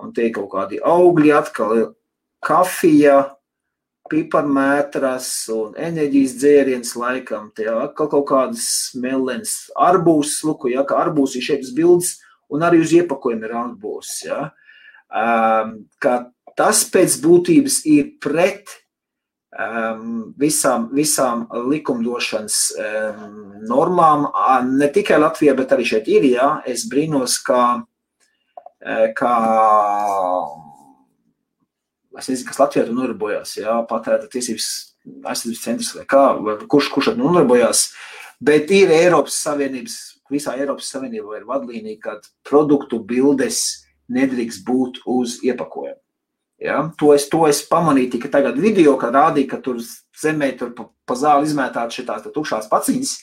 [0.03, 1.85] un tie kaut kādi augļi atkal,
[2.43, 3.21] kafija,
[4.13, 8.67] piparmētras un enerģijas dzēriens laikam, tie atkal kaut kādas
[9.01, 12.19] melens, arbūs, luku, ja, ka arbūs ir šeit bildes,
[12.53, 14.41] un arī uz iepakojuma ir arbūs, ja.
[15.15, 16.27] Um, ka
[16.59, 18.73] tas pēc būtības ir pret
[19.55, 23.41] um, visām, visām likumdošanas um,
[23.71, 24.29] normām,
[24.75, 27.63] ne tikai Latvijā, bet arī šeit ir, ja, es brīnos, ka,
[29.17, 29.35] ka
[32.19, 34.69] es nezinu, kas Latvijā tur nodarbojās, jā, patērēta tiesības
[35.05, 37.89] aizsardzības centrs vai kā, vai kurš, kurš ar nodarbojās,
[38.45, 39.99] bet ir Eiropas Savienības,
[40.33, 43.61] visā Eiropas Savienībā ir vadlīnija, ka produktu bildes
[44.13, 45.99] nedrīkst būt uz iepakojuma.
[46.65, 46.81] Ja?
[47.01, 49.81] To, es, to es pamanīju tikai tagad video, kad rādīja, ka tur
[50.21, 53.15] zemē tur pa, pa zāli izmētāt šitās tukšās paciņas.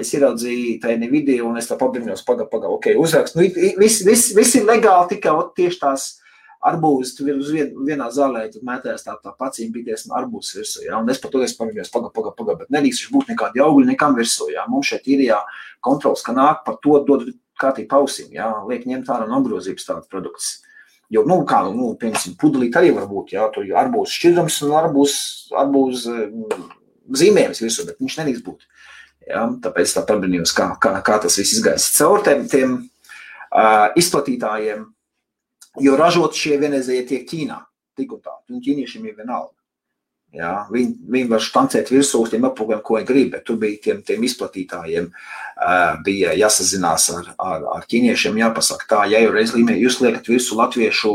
[0.00, 3.36] Es ieraudzīju tajā video, un es tā pabrīnījos, pagaidi, pagaidi, ok, uzrakst.
[3.36, 3.44] Nu,
[3.76, 6.06] viss vis, vis ir legāli, tikai tieši tās
[6.62, 10.98] arbūzi, tu uz vien, vienā zālē mētēs tā, tā pacīm bities un arbūzi virsū, jā,
[10.98, 14.14] un es par to es pamanījos, paga, paga, paga, bet nedrīkst būt nekādi augļi nekam
[14.18, 15.40] virsū, jā, mums šeit ir jā,
[15.82, 17.26] kontrols, ka nāk par to dod
[17.58, 20.60] kārtīgi pausim, jā, liek ņemt ārā no apgrozības tādu produkts.
[21.12, 25.16] Jo, nu, kā, nu, piemēram, pudelīt arī var būt, jā, tur arbūs šķidrums un arbūs,
[25.60, 26.62] arbūs mm,
[27.20, 28.64] zīmējums virsū, bet viņš nedrīkst būt.
[29.28, 31.92] Jā, tāpēc tā pabrīnījos, kā, kā, kā tas viss izgaisa.
[31.98, 34.86] Caur tiem, tiem uh, izplatītājiem,
[35.80, 37.58] Jo ražot šie vienreizējie tiek Ķīnā,
[37.96, 39.54] tik un tā, un ķīniešiem ir vienalga.
[40.32, 43.98] Jā, viņi, viņi var štancēt virsū uz tiem apgabaliem, ko viņi grib, tur bija tiem,
[44.00, 45.10] tiem izplatītājiem,
[46.06, 50.56] bija jāsazinās ar, ar, ar ķīniešiem, jāpasaka tā, ja jau reiz līmenī jūs liekat virsū
[50.56, 51.12] latviešu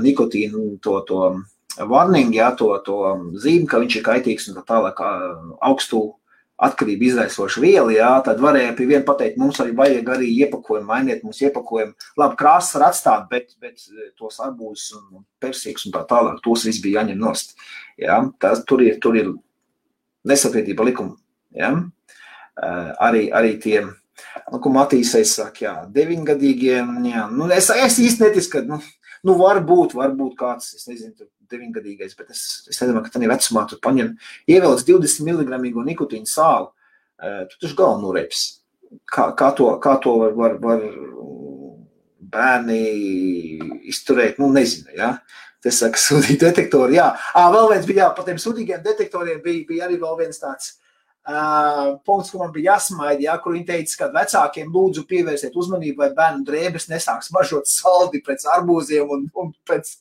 [0.00, 1.20] nikotīnu to, to
[1.84, 2.96] warning, jā, to, to
[3.36, 6.06] zīmi, ka viņš ir kaitīgs un tā tālāk augstu
[6.56, 11.24] atkarību izraisoša viela, jā, tad varēja pie viena pateikt, mums arī vajag arī iepakojumu, mainiet
[11.26, 11.92] mums iepakojumu.
[12.16, 13.82] Labi, krāsas var atstāt, bet, bet
[14.16, 17.52] tos arbūzus un persīgus un tā tālāk, tos viss bija jāņem nost.
[18.00, 19.34] Jā, tas, tur ir, tur ir
[20.26, 21.16] nesakritība likuma.
[21.56, 21.74] Jā.
[23.04, 23.92] Arī, arī tiem,
[24.48, 28.80] nu, ko Matīs saka, jā, deviņgadīgiem, jā, nu, es, es īsti neticu, ka, nu,
[29.26, 33.78] nu, varbūt, varbūt kāds, es nezinu, deviņgadīgais, bet es, es nedomāju, ka tādā vecumā tu
[33.82, 34.14] paņem
[34.50, 36.70] ievēlēts 20 mg nikotīnu sāli,
[37.50, 38.46] tu taču galvu noreips.
[39.10, 40.84] Kā, kā, to, kā to var, var, var
[42.36, 42.80] bērni
[43.90, 45.16] izturēt, nu nezinu, ja?
[45.64, 47.10] Tas saka, sūdīgi detektori, jā.
[47.34, 50.74] Ā, vēl viens bija, jā, pa tiem sūdīgiem detektoriem bija, bija arī vēl viens tāds
[50.74, 50.85] uh,
[51.26, 56.10] punkts, kur man bija jāsmaida, jā, kur viņi teica, ka vecākiem lūdzu pievērsiet uzmanību, vai
[56.14, 59.96] bērnu drēbes nesāks mažot saldi pēc arbūziem un, un pēc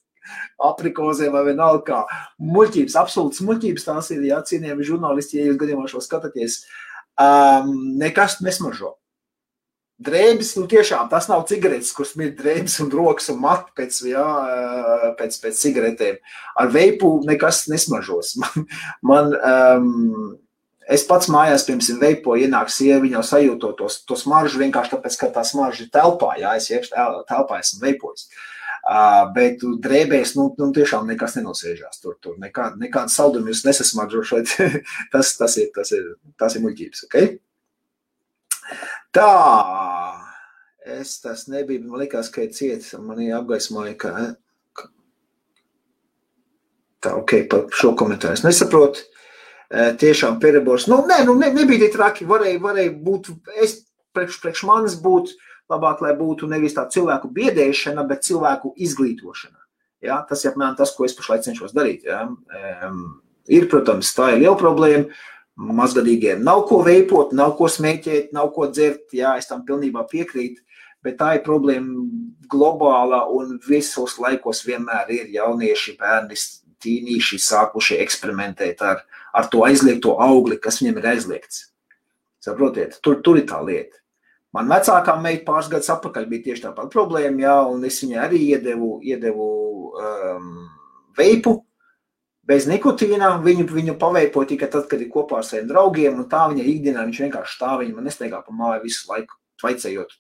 [0.70, 2.02] aprikozēm vai vienalga kā
[2.42, 6.62] muļķības, absolūts muļķības tās ir, jā, cienījami žurnālisti, ja jūs gadījumā šo skatāties,
[7.22, 8.96] um, nekas nesmaržo.
[10.06, 14.26] Drēbes, nu tiešām tas nav cigaretes, kur smir drēbes un rokas un matu pēc, jā,
[15.16, 16.18] pēc, pēc cigaretēm.
[16.60, 18.34] Ar veipu nekas nesmažos.
[18.44, 18.66] Man,
[19.08, 20.34] man um,
[20.90, 25.32] es pats mājās, piemēram, veipo ienāk viņa jau sajūto tos, to smaržu vienkārši tāpēc, ka
[25.40, 28.28] tā smarža ir telpā, jā, es iekšā telpā esmu veipojis.
[28.28, 28.44] Uh,
[28.86, 31.98] Bet drēbēs, nu, nu tiešām nekas nenosēžās.
[32.04, 34.22] Tur, tur nekāda, nekāda salduma jūs nesasmaržo.
[35.14, 37.02] tas, tas ir, tas ir, tas ir muļķības.
[37.08, 37.32] Okay?
[39.16, 39.32] Tā,
[41.00, 44.14] es tas nebiju, man likās, ka ir ciets, man apgaismoja, ka,
[44.78, 44.92] ka
[47.02, 49.08] tā, ok, par šo komentāru es nesaprotu.
[49.74, 53.32] Tiešām peribors, nu, nē, nu, ne, nebija tik traki, varēja, varēja būt,
[53.64, 53.80] es
[54.14, 55.34] priekš, priekš manis būtu,
[55.72, 59.58] labāk, lai būtu nevis tā cilvēku biedēšana, bet cilvēku izglītošana.
[60.06, 60.22] Ja?
[60.30, 62.06] Tas ir apmēram tas, ko es pašlaik cenšos darīt.
[62.06, 62.26] Ja?
[62.86, 63.00] Um,
[63.50, 65.10] ir, protams, tā ir liela problēma.
[65.56, 69.08] Mazgadīgiem nav ko veipot, nav ko smēķēt, nav ko dzert.
[69.16, 70.60] Jā, es tam pilnībā piekrītu.
[71.06, 72.04] Bet tā ir problēma
[72.52, 76.36] globāla un visos laikos vienmēr ir jaunieši, bērni,
[76.84, 81.68] tīnīši sākuši eksperimentēt ar, ar to aizliegto augli, kas viņiem ir aizliegts.
[82.44, 84.00] Saprotiet, tur, tur ir tā lieta.
[84.56, 88.42] Man vecākā meita pāris gadus atpakaļ bija tieši tāpat problēma, jā, un es viņai arī
[88.54, 89.48] iedevu, iedevu
[90.00, 90.52] um,
[91.18, 91.58] veipu
[92.48, 93.34] bez nikotīna.
[93.44, 97.04] Viņu, viņu paveipoja tikai tad, kad ir kopā ar saviem draugiem, un tā viņa ikdienā
[97.10, 100.16] viņš vienkārši stāv, viņa man nesteigā pa māju visu laiku tvaicējot,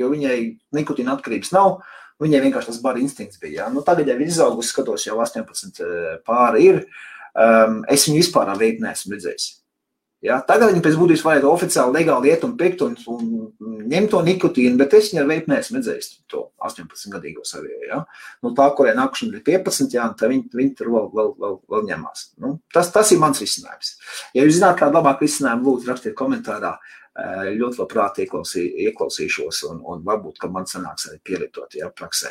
[0.00, 0.36] jo viņai
[0.76, 1.78] nikotīna atkarības nav.
[2.18, 3.60] Viņai vienkārši tas bara instinkts bija.
[3.60, 3.66] Jā.
[3.70, 6.80] Nu, tagad jau ir izaugusi, skatos, jau 18 eh, pāri ir.
[7.34, 9.48] Um, es viņu vispār veidu neesmu redzējis.
[10.24, 10.40] Ja?
[10.46, 14.78] Tagad viņi pēc būtības varētu oficiāli legāli iet un pikt un, un ņemt to nikotīnu,
[14.80, 17.76] bet es viņu ar veidu neesmu redzējis to 18 gadīgo savie.
[17.86, 18.02] Ja?
[18.42, 21.88] Nu, tā, kurai nākušana ir 15, jā, tad viņi, viņi tur vēl, vēl, vēl, vēl
[21.92, 22.24] ņemās.
[22.42, 23.94] Nu, tas, tas ir mans risinājums.
[24.34, 26.76] Ja jūs zināt, kādu labāku risinājumu, lūdzu, rakstiet komentārā.
[27.18, 32.30] Eh, ļoti labprāt ieklausī, ieklausīšos un, un varbūt, ka man sanāks arī pielietot, ja, praksē.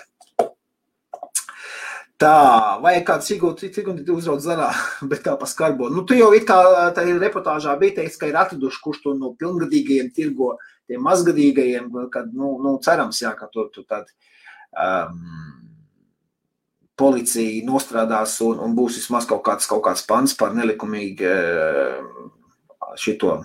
[2.18, 4.72] Tā, vai kāds Sigūda uzrauc zarā,
[5.10, 5.92] bet kā pa skarbo.
[5.94, 6.58] Nu, tu jau it kā
[6.98, 10.56] tajā reportāžā bija teikts, ka ir atraduši, kurš to no pilngadīgajiem tirgo
[10.88, 14.10] tiem mazgadīgajiem, kad, nu, nu cerams, jā, ka tur, tur tad
[14.72, 15.20] um,
[16.98, 21.36] policija nostrādās un, un būs vismaz kaut kāds, kaut kāds pants par nelikumīgu
[22.98, 23.36] šito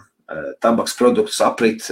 [0.64, 1.84] tabaks produktus aprit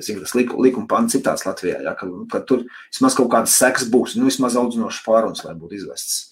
[0.00, 3.88] zinu, tas likuma pants ir tāds Latvijā, ja, ka, ka tur vismaz kaut kādas sekas
[3.92, 6.28] būs, nu, vismaz audzinošas pārunas, lai būtu izvests.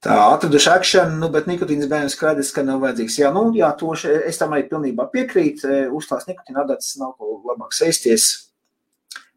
[0.00, 3.18] Tā atraduši akšanu, nu, bet nikotīns bērnu skaidrs, ka nav vajadzīgs.
[3.20, 5.66] Jā, nu, jā, to še, es tam arī pilnībā piekrītu.
[5.68, 8.30] E, uz tās nikotīna adatas nav ko labāk sēsties.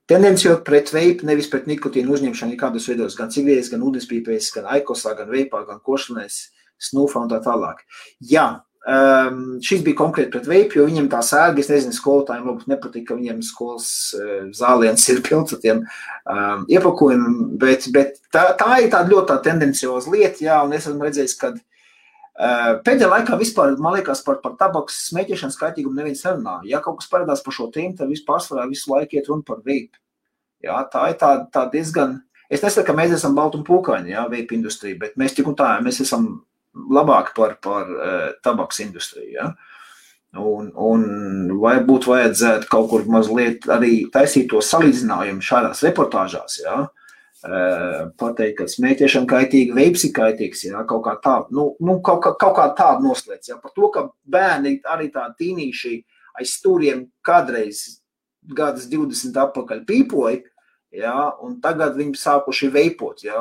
[0.07, 5.11] Tendencijot pret veipu, nevis pret nikotīnu uzņemšanu nekādos veidos, gan cigaretes, gan ūdenspīpēs, gan aikosā,
[5.19, 6.39] gan veipā, gan košanēs,
[6.91, 7.83] snūfā un tā tālāk.
[8.31, 8.47] Jā,
[8.83, 13.05] Um, šis bija konkrēti pret veipu, jo viņam tā sērga, es nezinu, skolotājiem varbūt nepatīk,
[13.07, 13.85] ka viņiem skolas
[14.17, 19.29] uh, zāliens ir pilns ar tiem um, iepakojumiem, bet, bet tā, tā ir tāda ļoti
[19.31, 24.25] tā tendencioza lieta, jā, un es esmu redzējis, ka uh, pēdējā laikā vispār, man liekas,
[24.27, 26.59] par, par tabakas smēķēšanas kaitīgumu neviens nerunā.
[26.67, 29.95] Ja kaut kas parādās par šo tēmu, tad vispār visu laiku iet runa par veipu.
[30.63, 32.19] Jā, tā ir tā, tā diezgan,
[32.51, 35.55] es nesaku, ka mēs esam baltu un pūkaini, jā, veipu industrija, bet mēs tik un
[35.55, 36.33] tā, mēs esam
[36.73, 39.31] labāk par, par uh, tabaks industriju.
[39.35, 39.51] Ja?
[40.39, 41.03] Un, un
[41.61, 46.79] vai būtu vajadzētu kaut kur mazliet arī taisīt to salīdzinājumu šādās reportāžās, ja?
[46.87, 50.85] uh, pateikt, ka smēķēšana kaitīga, veips ir kaitīgs, ja?
[50.89, 53.59] kaut kā tāda, nu, nu, kaut, kā, kaut kā tāda noslēdz, ja?
[53.61, 55.99] par to, ka bērni arī tādi tīnīši
[56.41, 57.85] aiz stūriem kādreiz
[58.57, 60.41] gadus 20 atpakaļ pīpoja,
[60.93, 63.39] Ja, un tagad viņi sākuši veipot ja,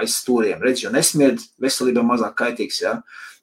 [0.00, 0.62] aiz stūriem.
[0.64, 2.80] Redz, jo nesmiedz, veselībai mazāk kaitīgs.
[2.80, 2.94] Ja.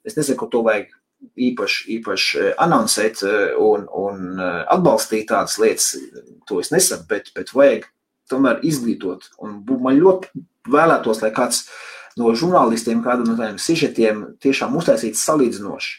[0.02, 0.90] Es nezinu, ko to vajag
[1.38, 3.22] īpaši, īpaši anoncēt
[3.62, 5.92] un, un atbalstīt tādas lietas,
[6.48, 7.86] to es nesaku, bet, bet vajag
[8.32, 9.30] tomēr izglītot.
[9.44, 11.68] Un man ļoti vēlētos, lai kāds
[12.18, 15.94] no žurnālistiem, kādu no tādiem sižetiem tiešām uztaisītu salīdzinoši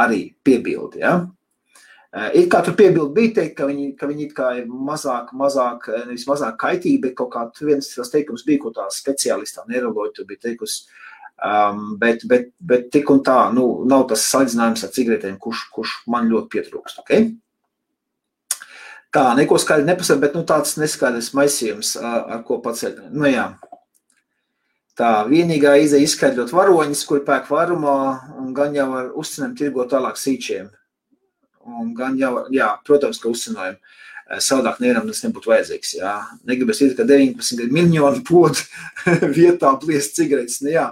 [0.00, 1.02] arī piebildi.
[1.04, 1.18] Ja?
[2.10, 4.24] Ir kā tur piebildi bija teikt, ka viņi, ka viņi
[4.58, 8.88] ir mazāk, mazāk, nevis mazāk kaitīgi, bet kaut kā viens tas teikums bija, ko tā
[8.90, 10.88] speciālistā neiroloģi tur bija teikusi,
[11.38, 15.92] um, bet, bet, bet tik un tā, nu, nav tas salīdzinājums ar cigaretēm, kurš, kurš
[16.10, 17.14] man ļoti pietrūkst, ok?
[19.14, 23.46] Tā, neko skaidri nepasaka, bet, nu, tāds neskaidrs maisījums, ar ko paceļ, nu, jā.
[24.98, 27.96] Tā vienīgā izeja izskaidrot varoņus, kur pērk varumā,
[28.42, 30.74] un gan jau ar uzcenēm tirgot tālāk sīčiem
[31.78, 33.78] Un gan jau, jā, protams, ka uzcenojam.
[34.30, 35.96] Savādāk nevaram tas nebūtu vajadzīgs.
[35.98, 36.14] Jā.
[36.46, 38.62] Negribas iet, ka 19 miljonu podu
[39.38, 40.60] vietā pliest cigaretes.
[40.62, 40.86] Nu, jā,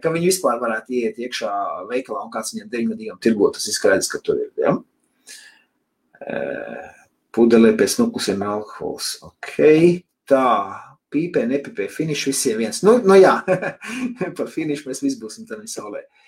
[0.00, 1.50] ka viņi vispār varētu iet iekšā
[1.90, 4.48] veikalā un kāds viņiem 9 gadiem tirgo, tas ir skaidrs, ka tur ir.
[4.56, 4.72] Jā.
[7.32, 9.18] Pudelē pēc nuklusiem alkohols.
[9.28, 9.60] Ok,
[10.28, 10.48] tā,
[11.12, 12.80] pīpē, nepipē, finiš visiem viens.
[12.86, 13.36] Nu, nu jā,
[14.38, 16.06] par finišu mēs visi būsim tādā saulē.
[16.06, 16.21] Uh,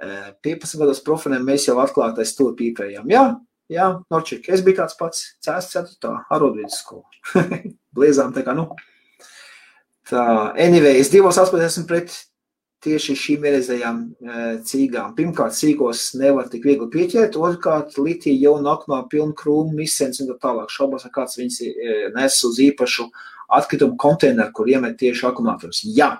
[0.00, 3.10] 15 gados profiliem mēs jau atklātais tur pīpējām.
[3.12, 3.24] Jā,
[3.72, 6.14] jā, Norčik, es biju tāds pats, cēs 4.
[6.32, 7.04] arodvidus skola.
[7.96, 8.70] Bliezām tā kā, nu.
[10.10, 10.24] Tā,
[10.58, 12.16] anyway, es divos aspektos esmu pret
[12.80, 13.98] tieši šīm ierezējām
[14.66, 15.12] cīgām.
[15.18, 20.38] Pirmkārt, cīgos nevar tik viegli pieķert, otrkārt, litija jau nākamā pilna krūmu, misens un tā
[20.40, 20.72] tālāk.
[20.72, 21.60] Šaubos, kāds viņas
[22.16, 23.06] nes uz īpašu
[23.60, 25.82] atkritumu konteineru, kur iemet tieši akumulātors.
[25.92, 26.14] Jā,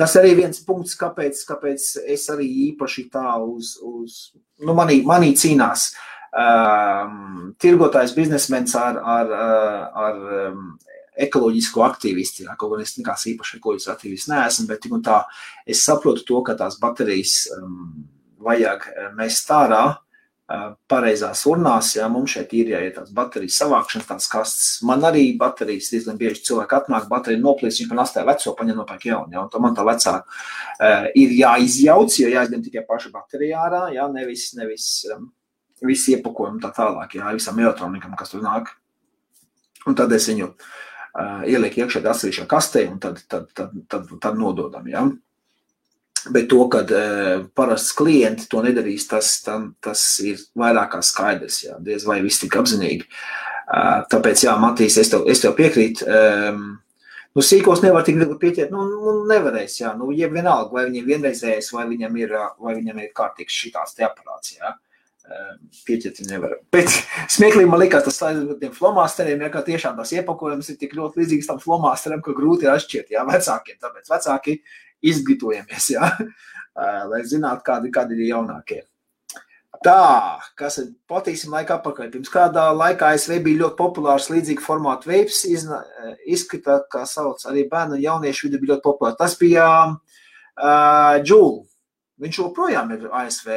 [0.00, 4.30] Tas arī viens punkts, kāpēc, kāpēc es arī īpaši tā uz, uz
[4.64, 5.90] nu, manī, manī cīnās.
[6.30, 9.34] Um, tirgotājs biznesmenis ar, ar,
[10.06, 10.62] ar um,
[11.20, 12.46] ekoloģisko aktīvistu.
[12.46, 15.18] Jā, kaut gan es nekāds īpaši ekoloģisks aktīvists neesmu, bet tā
[15.68, 18.06] es saprotu to, ka tās baterijas um,
[18.40, 18.86] vajag
[19.18, 19.84] mest ārā
[20.90, 21.92] pareizās urnās.
[21.94, 24.70] Jā, mums šeit ir jāiet tās baterijas savākšanas, tās kastes.
[24.86, 29.06] Man arī baterijas diezgan bieži cilvēki atnāk, baterija noplīs, viņš man astāja veco, paņem nopērk
[29.12, 29.36] jaunu.
[29.36, 33.84] Jā, un to man tā vecā uh, ir jāizjauc, jo jāizņem tikai paša baterija ārā,
[33.94, 35.30] jā, nevis, nevis um,
[35.86, 38.74] visi iepakojumi tā tālāk, jā, visam elektronikam, kas tur nāk.
[39.86, 44.40] Un tad es viņu uh, ielieku iekšā atsevišķā kastē un tad, tad, tad, tad, tad
[44.40, 45.06] nododam, jā.
[46.28, 51.62] Bet to, ka uh, parasts klienti to nedarīs, tas, tam, tas ir vairāk kā skaidrs.
[51.64, 51.78] Jā.
[51.84, 53.06] Diez vai viss tik apzinīgi.
[53.70, 56.04] Uh, tāpēc, jā, Matīs, es tev, es tev piekrītu.
[56.10, 56.66] Um,
[57.36, 58.74] nu, sīkos nevar tik viegli pieķert.
[58.74, 59.94] Nu, nu nevarēs, jā.
[59.96, 64.04] Nu, jeb vienalga, vai viņam vienreizējais, vai viņam ir, vai viņam ir kārtīgs šitās te
[64.08, 64.74] aparāts, jā.
[65.30, 65.54] Uh,
[65.86, 66.56] pieķert nevar.
[66.74, 66.90] Bet
[67.30, 71.22] smieklīgi man likās tas ar tiem flomāsteriem, ja kā tiešām tās iepakojums ir tik ļoti
[71.22, 73.78] līdzīgs tam flomāsteram, ka grūti ir atšķirt, jā, vecākiem.
[73.78, 74.56] Tāpēc vecāki
[75.02, 76.12] izglītojamies, ja?
[77.10, 78.84] lai zinātu, kādi, kādi ir jaunākie.
[79.80, 82.10] Tā, kas ir patīkami laika apakaļ.
[82.12, 85.40] Pirms kādā laikā ASV bija ļoti populārs līdzīga formāta veids,
[86.28, 89.16] izskatā, kā sauc arī bērnu un jauniešu vidi bija ļoti populārs.
[89.16, 91.62] Tas bija uh, Džūl.
[92.20, 93.54] Viņš joprojām ir ASV,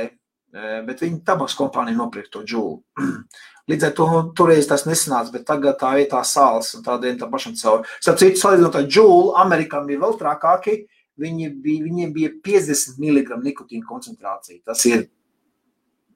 [0.88, 2.79] bet viņa tabaks kompānija nopirka to Džūlu.
[3.71, 7.32] Līdz ar to nu, toreiz tas nesanāca, bet tagad tā vietā sāls un tādiem tam
[7.32, 7.88] pašam cauri.
[8.03, 10.82] Starp citu, salīdzinot ar Džūlu, Amerikam bija vēl trakāki,
[11.19, 14.62] viņi bija, viņiem bija 50 mg nikotīna koncentrācija.
[14.65, 15.08] Tas ir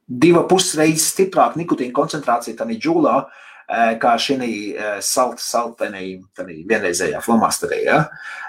[0.07, 3.15] divu pusi reizes stiprāka nikotīna koncentrācija tādā džūlā,
[3.67, 7.83] eh, kā šī eh, salta, saltenī, vienreizējā flomasterī.
[7.85, 8.07] Ja?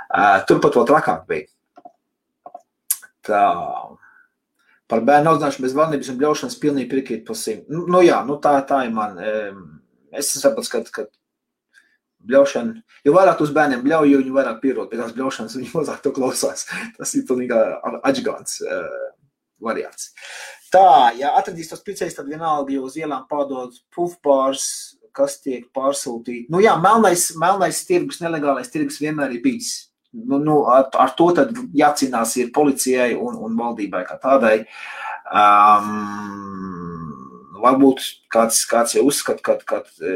[0.09, 1.49] Eh, turpat vēl trakāk bija.
[3.29, 3.45] Tā.
[4.89, 7.67] Par bērnu audzināšanu bez valdības un bļaušanas pilnīgi piekrīt pusīm.
[7.69, 9.19] Nu, nu jā, nu tā, tā ir man.
[10.17, 11.05] Es saprotu, ka, ka
[12.27, 16.03] bļaušana, jo vairāk uz bērniem bļauj, jo viņi vairāk pierod pie tās bļaušanas, viņi mazāk
[16.05, 16.67] to klausās.
[16.99, 17.59] Tas ir pilnīgi
[18.03, 19.11] atžgāns uh,
[19.63, 20.11] variants.
[20.73, 24.65] Tā, ja atradīs tos picējus, tad vienalga, jo uz ielām pārdod pufpārs,
[25.17, 26.49] kas tiek pārsūtīti.
[26.53, 29.71] Nu jā, melnais, melnais tirgus, nelegālais tirgus vienmēr ir bijis.
[30.13, 34.59] Nu, nu, ar, ar to tad jācīnās ir policijai un, un valdībai kā tādai.
[35.29, 37.09] Um,
[37.61, 40.13] varbūt kāds, kāds jau uzskata, ka, ka, ka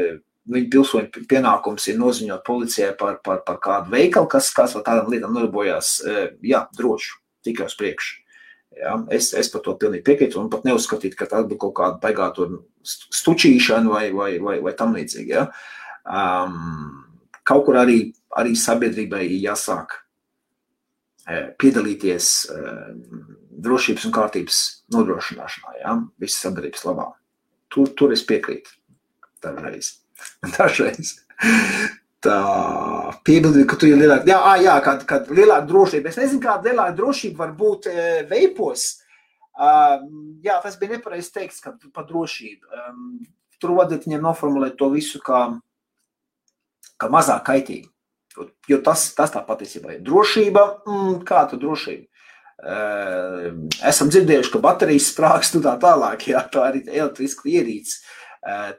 [0.51, 5.11] viņa pilsoņu pienākums ir noziņot policijai par, par, par kādu veikalu, kas, kas ar tādām
[5.13, 5.95] lietām nodarbojās.
[6.03, 7.15] E, jā, droši,
[7.47, 8.19] tikai uz priekšu.
[8.73, 11.99] Ja, es, es par to pilnīgi piekrītu un pat neuzskatītu, ka tā būtu kaut kāda
[12.01, 12.31] baigā
[13.19, 15.29] stučīšana vai, vai, vai, vai tam līdzīgi.
[15.29, 15.45] Ja.
[16.03, 17.03] Um,
[17.45, 17.99] kaut kur arī,
[18.39, 19.93] arī sabiedrībai jāsāk
[21.27, 22.87] e, piedalīties uh,
[23.63, 24.61] drošības un kārtības
[24.95, 27.11] nodrošināšanā, ja, visas sabiedrības labā.
[27.69, 28.73] Tur, tur es piekrītu.
[29.43, 29.99] Tā reiz.
[30.57, 31.17] Dažreiz.
[32.23, 32.39] Tā
[33.27, 36.11] piebildi, ka tu ir lielāka, jā, ā, jā kad, kad lielāka drošība.
[36.11, 38.85] Es nezinu, kāda lielāka drošība var būt e, veipos.
[39.53, 42.69] Um, jā, tas bija nepareizi teikt, ka par drošību.
[42.79, 43.03] Um,
[43.59, 45.43] tur vajadzētu viņiem noformulēt to visu kā,
[46.95, 47.89] kā mazāk kaitīgi.
[48.71, 50.63] Jo tas, tas tā patiesībā ir drošība.
[50.87, 52.07] Mm, kāda drošība?
[52.63, 53.51] Uh,
[53.83, 56.29] esam dzirdējuši, ka baterijas sprāgst un tā tālāk.
[56.31, 57.99] Jā, tā ir elektriska ierīce.
[57.99, 58.22] Uh,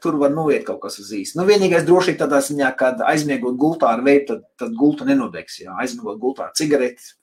[0.02, 1.38] tur var noiet kaut kas uz īsu.
[1.38, 5.60] Nu, vienīgais drošība tādā ziņā, kad aizmiegot gultā ar veidu, tad, tad gulta nenodegs.
[5.62, 5.76] Jā.
[5.80, 7.14] Aizmiegot gultā ar cigareti,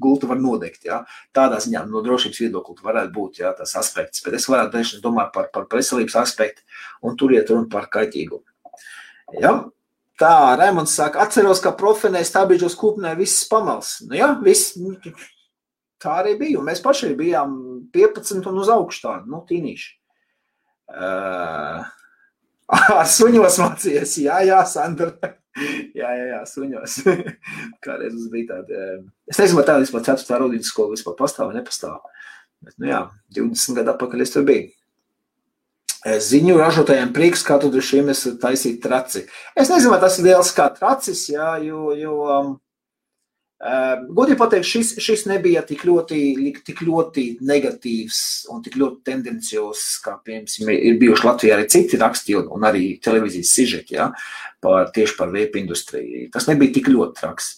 [0.00, 0.86] gulta var nodegt.
[0.88, 1.02] Jā.
[1.36, 4.24] Tādā ziņā no drošības viedokļa varētu būt jā, tas aspekts.
[4.24, 6.64] Bet es varētu dažreiz domāt par, par veselības aspektu
[7.04, 8.44] un tur iet runa par kaitīgumu.
[9.40, 9.56] Ja?
[10.20, 13.96] Tā, Raimonds saka, atceros, ka profinē stabīžos kūpnē viss pamals.
[14.06, 14.76] Nu, jā, viss,
[16.02, 16.60] tā arī bija.
[16.60, 17.56] Un mēs paši bijām
[17.94, 19.90] 15 un uz augšu tādu, nu, tīnīši.
[20.92, 21.84] Uh,
[23.16, 25.12] suņos mācījies, jā, jā, Sandra.
[26.00, 26.98] jā, jā, jā, suņos.
[27.84, 28.84] Kādreiz mums bija tāda.
[29.28, 30.38] Es nezinu, vai tāda vispār 4.
[30.42, 32.00] rudīnas skola vispār pastāv vai nepastāv.
[32.62, 33.02] Bet, nu jā,
[33.36, 34.70] 20 gadu atpakaļ es tur biju.
[36.02, 39.22] Ziņu ražotājiem prieks, kā tu droši vien esi taisīt traci.
[39.54, 42.48] Es nezinu, vai tas ir liels kā tracis, jā, jo, jo um,
[43.62, 46.18] Godīgi pateikt, šis, šis nebija tik ļoti,
[46.66, 52.34] tik ļoti negatīvs un tik ļoti tendenciozs, kā piemēram ir bijuši Latvijā arī citi raksti
[52.40, 54.08] un, un arī televīzijas sižeti ja,
[54.58, 56.24] par, tieši par veipu industriju.
[56.34, 57.52] Tas nebija tik ļoti traks.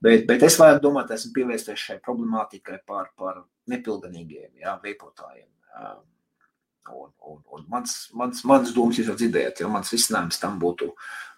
[0.00, 5.44] Bet, bet es varētu domāt, esmu pievērsties šai problemātikai par, par nepilnīgiem ja, veipotājiem.
[5.76, 6.00] Um,
[7.02, 10.88] un, un, un mans, mans, mans domas jūs jau dzirdējat, jo mans risinājums tam būtu,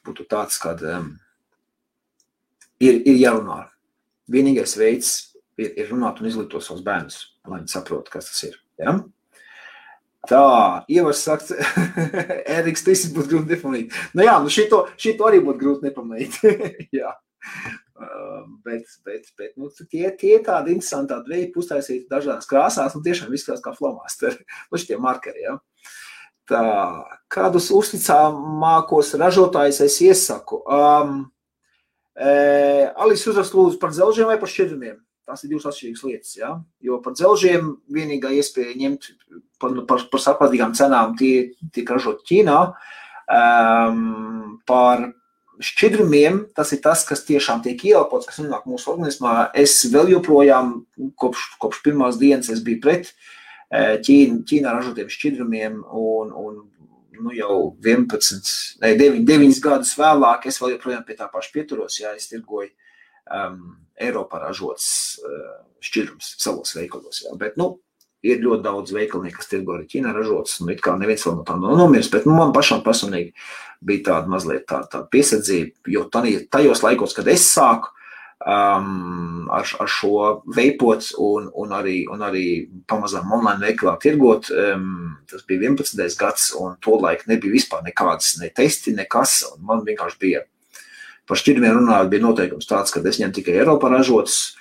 [0.07, 1.11] būtu tāds, ka um,
[2.79, 3.65] ir, ir jārunā
[4.31, 5.13] vienīgais veids
[5.59, 7.19] ir, ir runāt un izglītot savus bērnus,
[7.49, 8.57] lai viņi saprotu, kas tas ir.
[8.81, 8.97] Ja?
[10.31, 10.45] Tā,
[10.93, 11.57] Ievars saka,
[12.59, 13.97] Eriks, tas būtu grūti nepamanīt.
[14.15, 16.39] Nu jā, nu šito, šito arī būtu grūti nepamanīt.
[17.01, 17.17] jā.
[18.03, 23.05] Uh, bet, bet, bet nu, tie, tie tādi interesanti tādi veidi, uztaisīti dažādās krāsās, un
[23.05, 25.59] tiešām izskatās kā flomasteri, nu šitie markeri, ja.
[26.51, 26.63] Tā,
[27.31, 30.59] kādus uzticamākos ražotājus es iesaku?
[30.67, 31.21] Um,
[32.17, 34.99] Alis uzrakst lūdzu par dzelžiem vai par šķidrumiem.
[35.29, 36.35] Tās ir divas atšķirīgas lietas.
[36.37, 36.57] Ja?
[36.83, 39.09] Jo par dzelžiem vienīgā iespēja ņemt
[39.63, 42.59] par, par, par saprātīgām cenām tie tiek ražot Ķīnā.
[43.33, 45.07] Um, par
[45.63, 49.53] šķidrumiem tas ir tas, kas tiešām tiek ieelpots, kas nonāk mūsu organismā.
[49.55, 50.75] Es vēl joprojām
[51.21, 53.13] kopš, kopš pirmās dienas biju pret
[53.73, 56.59] Ķīna, Ķīnā ražotiem šķidrumiem un, un
[57.23, 58.51] nu, jau 11,
[58.83, 62.71] ne, 9, 9 gadus vēlāk, es vēl joprojām pie tā paša pieturos, ja es tirgoju
[62.71, 63.63] um,
[64.03, 64.91] Eiropā ražots
[65.23, 67.23] uh, šķidrums savos veikalos.
[67.27, 67.37] Ja.
[67.39, 67.77] Bet, nu,
[68.23, 71.47] ir ļoti daudz veikalnieku, kas tirgo arī Ķīnā ražotas, un it kā neviens vēl no
[71.47, 73.33] tām nav nomiris, bet nu, man pašam personīgi
[73.83, 77.91] bija tāda mazliet tā, tā piesardzība, jo tajos laikos, kad es sāku,
[78.47, 82.47] um, ar, ar šo veipot un, un, arī, un arī
[82.91, 84.51] pamazām online veikalā tirgot.
[84.51, 86.03] Um, tas bija 11.
[86.19, 89.43] gads, un tolaik nebija vispār nekādas ne testi, nekas.
[89.63, 90.45] Man vienkārši bija
[91.29, 94.57] par šķirmiem runājot, bija noteikums tāds, ka es ņemu tikai Eiropā ražotas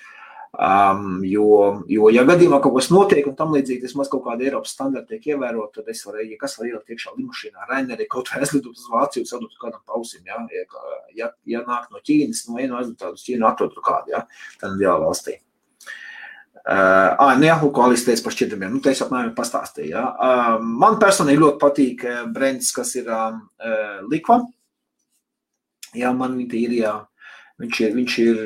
[0.61, 1.45] Um, jo,
[1.89, 5.09] jo, ja gadījumā kaut kas notiek un tam līdzīgi, tas maz kaut kāda Eiropas standarta
[5.09, 8.77] tiek ievērota, tad es varu, ja kas var ielikt iekšā limušīnā, Raineri, kaut vai aizlidot
[8.77, 10.83] uz Vāciju, sadot kādam pausim, ja, ja,
[11.17, 14.21] ja, ja nāk no Ķīnas, no vienu aizlidot uz Ķīnu, atrod kādu, ja,
[14.61, 15.39] tad jā, valstī.
[16.61, 20.03] Uh, ah, nu jā, lūk, Alis teica par šķidrumiem, nu, te es apmēram pastāstīju, ja.
[20.13, 22.05] Uh, man personīgi ļoti patīk
[22.35, 23.39] brands, kas ir uh,
[24.11, 24.43] Likva.
[25.97, 26.99] Jā, man viņa ir, jā,
[27.65, 28.37] viņš ir, viņš ir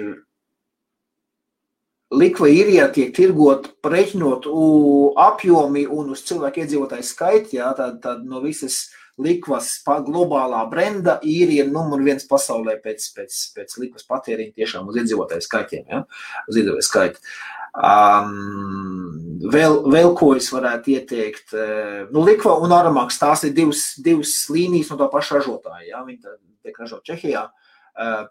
[2.14, 4.46] likva īrijā tiek tirgot preķinot
[5.26, 8.86] apjomi un uz cilvēku iedzīvotāju skaitu, jā, tad, tad no visas
[9.22, 15.00] likvas globālā brenda īrija ir numur viens pasaulē pēc, pēc, pēc likvas patēriņa tiešām uz
[15.02, 16.02] iedzīvotāju skaitiem, jā,
[16.50, 17.24] uz iedzīvotāju skaitu.
[17.76, 21.56] Um, vēl, vēl ko es varētu ieteikt,
[22.12, 26.38] nu, Likva un Aramaks, tās ir divas, divas līnijas no tā paša ražotāja, jā, viņi
[26.64, 27.48] tiek ražot Čehijā.
[27.50, 27.65] Uh,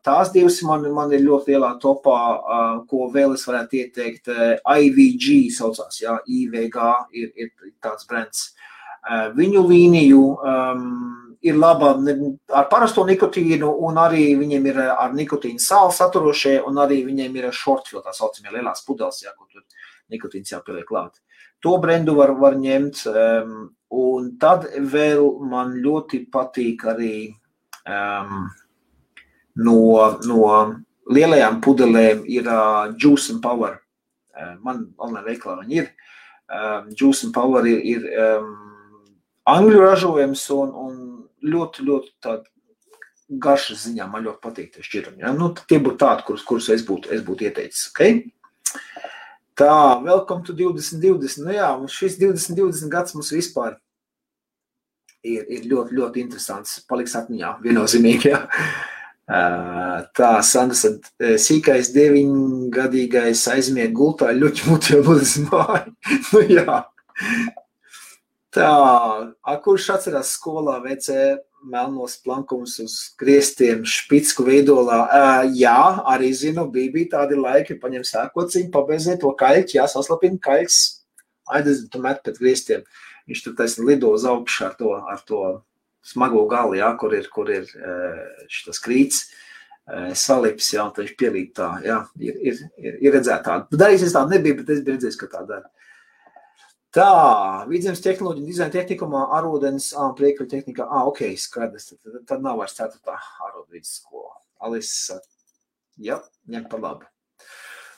[0.04, 4.28] tās divas man, man ir ļoti lielā topā, eh, ko vēl es varētu ieteikt.
[4.28, 6.78] Eh, IVG saucās, jā, IVG
[7.12, 7.50] ir, ir
[7.82, 8.52] tāds brands.
[9.04, 11.90] Viņu līniju um, ir laba
[12.56, 17.50] ar parasto nikotīnu, un arī viņiem ir ar nikotīnu sāli saturošie, un arī viņiem ir
[17.52, 19.60] shortfill, tā saucamie lielās pudeles, jā, kur tur
[20.08, 21.20] nikotīns jāpieliek klāt.
[21.60, 23.54] To brendu var, var ņemt, um,
[23.92, 27.14] un tad vēl man ļoti patīk arī
[27.84, 28.48] um,
[29.60, 29.78] no,
[30.26, 30.40] no
[31.10, 33.78] lielajām pudelēm ir uh, Juice and Power.
[34.34, 35.92] Uh, man online veiklā viņi ir.
[36.50, 38.50] Um, Juice and Power ir, ir um,
[39.48, 40.98] angļu ražojums un, un
[41.44, 42.48] ļoti, ļoti tāda
[43.28, 45.22] garšas ziņā man ļoti patīk tie šķirumi.
[45.24, 45.32] Ja?
[45.36, 47.88] Nu, tie būtu tādi, kurus, kurus es būtu, es būtu ieteicis.
[47.92, 48.24] Okay?
[49.58, 49.70] Tā,
[50.02, 51.44] welcome to 2020.
[51.46, 53.78] Nu jā, šis 2020 gads mums vispār
[55.22, 56.80] ir, ir ļoti, ļoti interesants.
[56.90, 58.32] Paliks atmiņā, viennozīmīgi.
[58.32, 58.42] Jā.
[59.24, 60.92] Tā, Sandra,
[61.40, 65.86] sīkais deviņgadīgais aizmiega gultā, ļoti mutē būs māja.
[66.34, 66.82] nu jā.
[68.54, 68.70] Tā,
[69.40, 71.16] a, kurš atcerās skolā VC
[71.64, 74.98] melnos plankumus uz griestiem špicku veidolā.
[75.08, 75.78] Uh, jā,
[76.12, 80.80] arī zinu, bija, bija tādi laiki, paņem sēkociņu, pabezē to kaļķi, jā, saslapina kaļķis,
[81.56, 82.84] aidezinu, tu met pēc griestiem.
[83.24, 85.40] Viņš tur taisni lido uz augšu ar to, ar to
[86.04, 87.68] smago gali, jā, kur ir, kur ir
[88.52, 89.22] šitas krīts,
[90.16, 93.80] salips, jā, un viņš pielīt tā, jā, ir, ir, ir, ir redzēt tādu.
[93.80, 95.68] Darīs es tādu nebija, bet es biju redzējis, ka tā dara.
[96.94, 97.08] Tā,
[97.66, 102.76] vidzemes tehnoloģija, dizaina tehnikumā, arodens, ā, priekļu tehnikā, ā, ok, skaidrs, tad, tad nav vairs
[102.76, 103.16] ceturtā
[103.48, 104.36] arodvidas skola.
[104.62, 105.18] Alisa,
[105.98, 106.20] jā,
[106.54, 107.13] ņem par labu.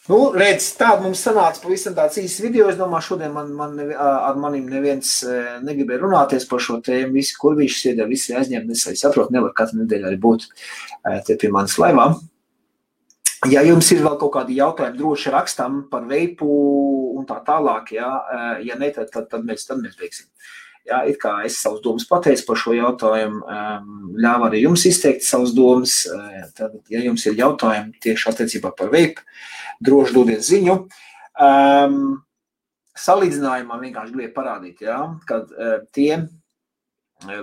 [0.07, 2.69] Nu, redz, tāda mums sanāca pavisam tāds īsts video.
[2.71, 5.17] Es domāju, šodien man, man nevi, ar manim neviens
[5.67, 7.17] negribēja runāties par šo tēmu.
[7.17, 8.77] Visi kurvīši sēdē, visi aizņemti.
[8.77, 10.47] Es saprotu, nevar katru nedēļu arī būt
[11.27, 12.21] te pie manas laivām.
[13.51, 16.47] Ja jums ir vēl kaut kādi jautājumi, droši rakstam par veipu
[17.19, 17.91] un tā tālāk.
[17.99, 18.13] Ja,
[18.63, 20.31] ja ne, tad, tad, tad, mēs, tad mēs beigsim.
[20.87, 23.41] Jā, it kā es savus domas pateicu par šo jautājumu,
[24.22, 25.97] ļāvu arī jums izteikt savus domas.
[26.55, 29.24] Tad, ja jums ir jautājumi tieši attiecībā par veipu,
[29.82, 30.76] droši dodiet ziņu.
[31.43, 31.99] Um,
[32.97, 36.22] salīdzinājumā vienkārši gribēju parādīt, ja, ka uh, tie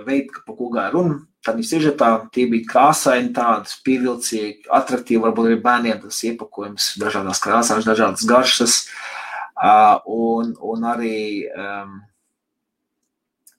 [0.06, 5.50] veidi, pa ko gāja runa, tad viņi sižetā, tie bija krāsaini, tādi pievilcīgi, attraktīvi, varbūt
[5.50, 8.80] arī bērniem tas iepakojums, dažādās krāsās, dažādas garšas,
[9.58, 11.16] uh, un, un arī
[11.52, 12.00] um,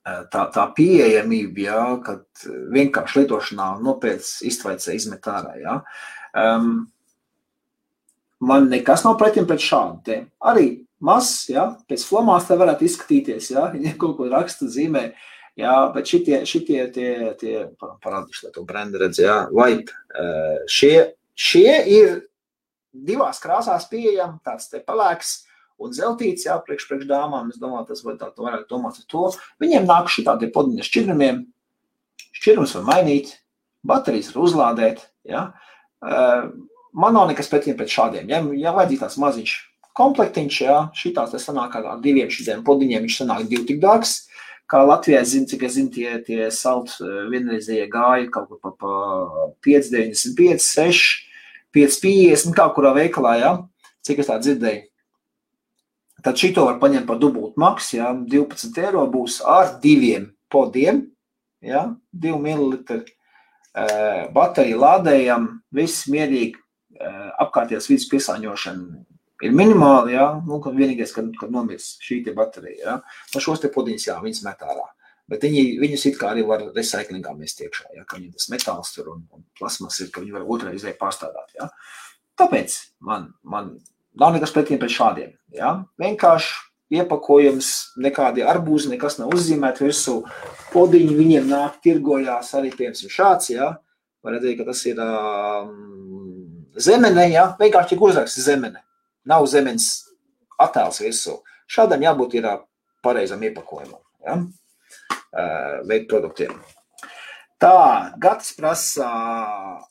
[0.06, 5.56] tā, tā pieejamība, ja, kad vienkārši lietošanā nopietnas iztvaicē izmet ārā.
[5.62, 5.78] Ja.
[6.36, 6.88] Um,
[8.45, 10.20] man nekas nav pretim pret šādu te.
[10.45, 10.68] Arī
[11.06, 15.08] mazs, ja, pēc flomās te varētu izskatīties, ja, ja kaut ko raksta zīmē,
[15.60, 19.91] jā, bet šitie, šitie tie, tie parādīšu, lai to brendu redz, jā, vaip,
[20.72, 20.95] šie,
[21.34, 22.16] šie ir
[22.95, 25.45] divās krāsās pieejami, tāds te pelēks
[25.82, 29.28] un zeltīts, jā, priekš, priekš dāmām, es domāju, tas var tā, varētu domāt ar to.
[29.63, 31.43] Viņiem nāk šī tādi podiņa šķirnumiem,
[32.39, 33.36] šķirnums var mainīt,
[33.86, 35.47] baterijas var uzlādēt, jā.
[36.95, 39.55] Man nav nekas pretiem pret šādiem, ja, ja vajadzīgs tāds maziņš
[39.95, 44.26] komplektiņš, jā, šitās te sanāk ar diviem šitiem podiņiem, viņš sanāk divi tik dārgs,
[44.71, 46.95] kā Latvijā, zinu, cik es zinu, tie, tie salt
[47.32, 48.95] vienreizie gāja kaut kur pa, pa
[49.65, 51.05] 5,95, 6,
[51.76, 53.53] 5,50, kā kurā veikalā, jā,
[54.07, 54.84] cik es tā dzirdēju.
[56.26, 61.03] Tad šito var paņemt par dubultu maksu, ja 12 eiro būs ar diviem podiem,
[61.61, 63.03] ja 2 ml
[64.34, 66.57] bateriju lādējam, viss mierīgi,
[67.43, 69.03] apkārtējās vidas piesāņošana
[69.43, 72.99] ir minimāli, ja, nu, kad vienīgais, kad, kad nomirs šī te baterija, ja,
[73.34, 74.86] no šos te podiņus, jā, viņas met ārā.
[75.30, 78.93] Bet viņi, viņus it kā arī var recyklingā mest iekšā, ja, ka viņiem tas metāls
[78.93, 81.69] tur un, un plasmas ir, ka viņi var otrreizē pārstādāt, ja.
[82.39, 82.76] Tāpēc
[83.07, 83.73] man, man
[84.20, 85.78] nav nekas pretiem pret šādiem, ja.
[86.01, 90.20] Vienkārši iepakojums, nekādi arbūzi, nekas nav uzzīmēti virsū.
[90.74, 93.74] Podiņi viņiem nāk tirgojās arī, piemēram, šāds, ja.
[94.26, 95.72] Var redzēt, ka tas ir um,
[96.78, 97.49] zemene, ja.
[97.59, 98.86] Vienkārši tik uzraksts zemene
[99.26, 99.89] nav zemes
[100.61, 101.39] attēls virsū.
[101.66, 102.47] Šādam jābūt ir
[103.05, 104.38] pareizam iepakojumam, ja?
[105.86, 106.53] veidu produktiem.
[107.62, 109.08] Tā, Gatis prasa,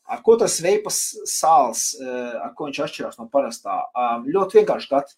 [0.05, 0.99] ar ko tas veipas
[1.31, 3.79] sāls, ar ko viņš atšķirās no parastā.
[4.27, 5.15] Ļoti vienkārši, Gat.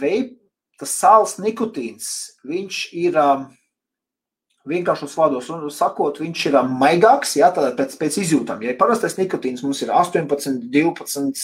[0.00, 0.32] Veip,
[0.80, 2.08] tas sāls nikotīns,
[2.48, 3.20] viņš ir
[4.68, 8.64] vienkāršos vārdos sakot, viņš ir maigāks, jā, tātad pēc, pēc izjūtām.
[8.64, 11.42] Ja parastais nikotīns mums ir 18, 12,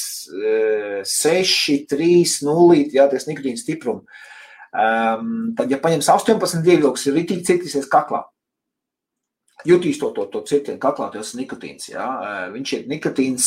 [1.13, 4.25] 6, 3, 0, jā, tas nikotīns stiprums.
[4.75, 8.25] Um, tad, ja paņems 18 dievjoks, ir ritīgi citīsies kaklā.
[9.65, 11.89] Jutīs to, to, to cirtienu kaklā, tas ir nikotīns.
[11.89, 12.05] Jā.
[12.53, 13.47] Viņš ir nikotīns,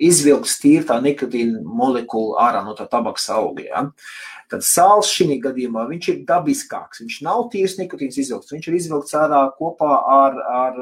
[0.00, 3.66] izvilks tīri tā nikotīna molekula ārā no tā tabaks auga.
[3.66, 3.82] Jā.
[4.50, 7.04] Tad sāls šī gadījumā viņš ir dabiskāks.
[7.04, 8.54] Viņš nav tīrs nikotīns izvilkts.
[8.56, 10.80] Viņš ir izvilkts ārā kopā ar, ar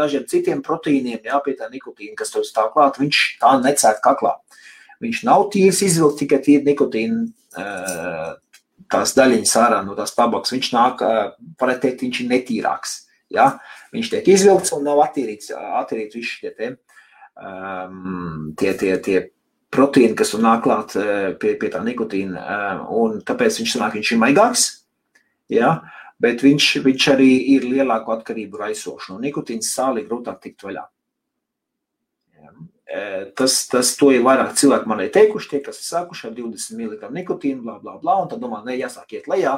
[0.00, 2.98] dažiem citiem proteīniem, jā, pie tā nikotīna, kas tur stāv klāt.
[3.02, 4.38] Viņš tā necēt kaklā.
[5.04, 7.28] Viņš nav tīrs izvilkts tikai tīri nikotīna
[8.90, 10.56] tās daļiņas ārā no tās tabaks.
[10.56, 11.04] Viņš nāk,
[11.60, 13.03] teikt, viņš ir netīrāks.
[13.34, 13.50] Ja?
[13.94, 16.70] Viņš tiek izvilkts un nav attīrīts, attīrīts visi šie te,
[17.38, 19.18] um, tie, tie, tie
[19.74, 22.40] proteīni, kas nāk klāt eh, pie, pie tā nikotīna,
[22.94, 24.64] un tāpēc viņš sanāk, viņš ir maigāks,
[25.52, 25.76] ja,
[26.22, 29.14] bet viņš, viņš arī ir lielāku atkarību raisošu.
[29.14, 30.84] No nikotīnas sāli grūtāk tikt vaļā.
[32.38, 32.52] Ja.
[33.36, 36.78] tas, tas to ir vairāk cilvēki man ir teikuši, tie, kas ir sākuši ar 20
[36.78, 39.56] mg nikotīnu, bla, bla, bla, un tad domā, ne, jāsāk iet lejā,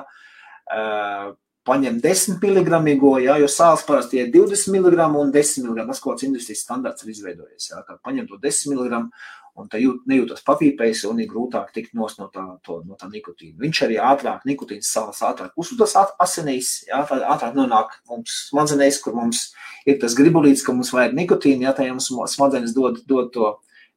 [1.67, 6.17] paņem 10 mg, jā, jo sāls parasti ir 20 mg un 10 mg, tas kaut
[6.17, 9.03] kāds industrijas standarts ir izveidojies, kā paņem to 10 mg
[9.57, 13.57] un tā jūt, nejūtas papīpējis, un ir grūtāk tikt no tā, to, no tā nikotīna.
[13.63, 19.49] Viņš arī ātrāk, nikotīns savas ātrāk uzsūtas asinīs, tā ātrāk nonāk mums smadzenēs, kur mums
[19.89, 23.55] ir tas gribulīts, ka mums vajag nikotīnu, jā, tā jums smadzenes dod, dod to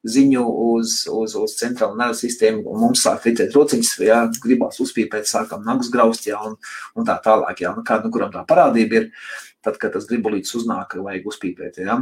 [0.08, 5.28] ziņu uz, uz, uz centrālu nervu sistēmu, un mums sāk ritēt rociņas, jā, gribās uzpīpēt,
[5.28, 6.56] sākam nagus graust, jā, un,
[6.96, 9.14] un tā tālāk, jā, nu, kāda, nu, kuram tā parādība ir.
[9.60, 11.82] Tad, kad tas gribulītis uznāk, vajag uzpīpēt.
[11.84, 11.98] Ja?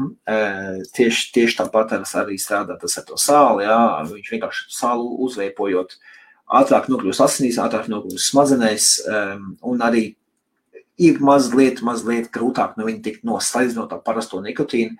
[0.93, 3.63] Tieši, tieši tāpat arī strādā tas ar to sāli.
[3.65, 3.79] Ja?
[4.05, 5.95] Viņš vienkārši sālu uzveipojot,
[6.59, 8.91] ātrāk nokļūst asinīs, ātrāk nokļūst smadzenēs,
[9.65, 10.03] un arī
[11.01, 14.93] ir mazliet, mazliet grūtāk no viņa tikt noslēdzinot ar parasto nikotīnu.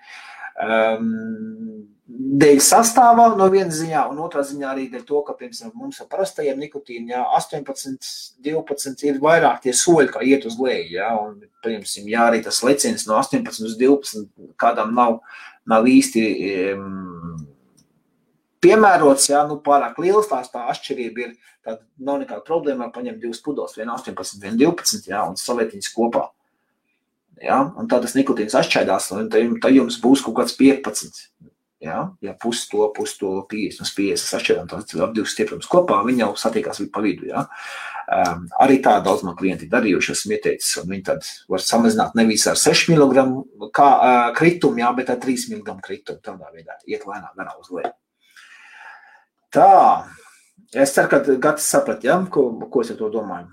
[0.58, 6.00] Um, dēļ sastāvā no vienas ziņā, un otrā ziņā arī dēļ to, ka, piemēram, mums
[6.00, 8.08] ar parastajiem nikotīniem, jā, 18,
[8.46, 12.62] 12 ir vairāk tie soļi, kā iet uz leju, jā, un, piemēram, jā, arī tas
[12.64, 15.18] leciens no 18 uz 12 kādam nav,
[15.68, 16.24] nav īsti
[16.78, 17.36] um,
[18.64, 21.36] piemērots, jā, nu, pārāk liels tās tā atšķirība ir,
[21.66, 26.24] tad nav nekāda problēma paņemt divus pudeles, vienu 18, vienu 12, jā, un salietiņas kopā.
[27.42, 27.60] Ja?
[27.78, 31.20] Un tad tas nikotīns atšķaidās, un tad jums būs kaut kāds 15.
[31.80, 36.24] Ja, ja pusi to, pusi to 50, 50 atšķiram, tad ap divus stiprums kopā, viņi
[36.24, 37.28] jau satiekās pa vidu.
[37.30, 37.44] Ja.
[38.10, 42.48] Um, arī tā daudz man klienti darījuši, esmu ieteicis, un viņi tad var samazināt nevis
[42.50, 43.22] ar 6 mg
[43.70, 47.70] kā, uh, kritumu, jā, bet ar 3 mg kritumu, tādā veidā iet lēnām garā uz
[47.70, 47.92] leju.
[49.54, 49.68] Tā,
[50.74, 53.52] es ceru, ka Gatis saprat, ja, ko, ko es ar to domāju.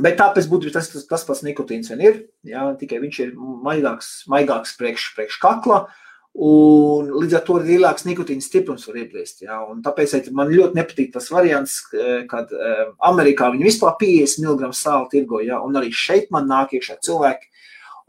[0.00, 2.16] Bet tāpēc būtu tas, tas, tas pats nikotīns vien ir,
[2.48, 7.66] jā, tikai viņš ir maigāks, maigāks priekš, priekš kakla, uh, Un līdz ar to ir
[7.74, 9.42] lielāks nikotīna stiprums var ieplēst.
[9.44, 9.58] Ja?
[9.68, 11.82] Un tāpēc man ļoti nepatīk tas variants,
[12.30, 15.60] kad uh, Amerikā viņi vispār 50 mg sāli tirgo, ja?
[15.60, 17.50] un arī šeit man nāk iekšā cilvēki.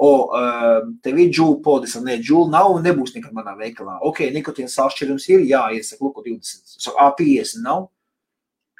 [0.04, 4.00] O, uh, tev ir džūla podis, un ne, džūla nav un nebūs nekad manā veikalā.
[4.08, 6.80] Ok, nikotīna sālšķirums ir, jā, iesaka, lūk, 20.
[6.80, 7.90] So, A, 50 nav.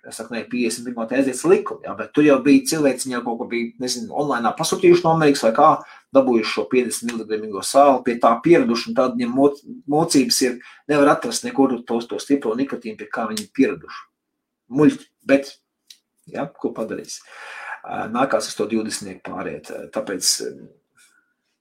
[0.04, 3.38] Es saku, 50 bija noteikts likumi, jā, bet tur jau bija cilvēks, viņi jau kaut
[3.40, 5.70] ko bija, nezinu, online pasūtījuši no Amerikas vai kā,
[6.14, 9.34] dabūjuši šo 50 mg sāli, pie tā pieraduši, un tad viņiem
[9.90, 10.60] mocības ir,
[10.90, 14.06] nevar atrast nekur to, to stipro nikotīnu, pie kā viņi ir pieraduši.
[14.74, 15.52] Muļķi, bet,
[16.30, 17.20] jā, ko padarīs?
[18.14, 20.32] Nākās uz to 20 pāriet, tāpēc,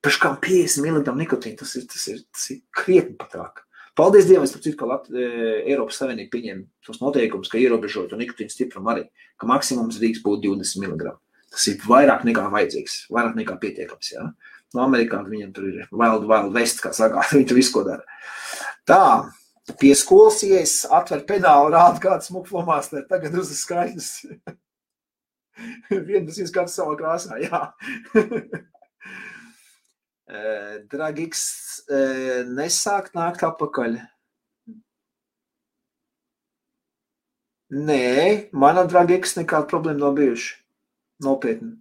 [0.05, 3.65] pēc kā 50 mg nikotīna, tas ir, tas ir, tas ir krietni patrāk.
[3.99, 8.53] Paldies Dievam, es citu, ka Lat Eiropas Savienība pieņem tos noteikumus, ka ierobežot un nikotīnu
[8.55, 9.03] stiprumu arī,
[9.37, 11.13] ka maksimums drīkst būt 20 mg.
[11.53, 14.13] Tas ir vairāk nekā vajadzīgs, vairāk nekā pietiekams.
[14.15, 14.25] Ja?
[14.73, 18.05] No Amerikā viņam tur ir wild, wild west, kā saka, viņi tur visu ko dara.
[18.89, 19.03] Tā,
[19.81, 24.15] pie skolas ies, atver pedāli, rāda kāds mukflomās, tagad uz skaidrs.
[25.93, 27.63] Vienas jūs kāds savā krāsā, jā.
[30.93, 31.45] Dragiks
[32.57, 34.01] nesāk nākt apakaļ.
[37.73, 40.62] Nē, manam Dragiks nekāda problēma nav bijuši.
[41.25, 41.77] Nopietni.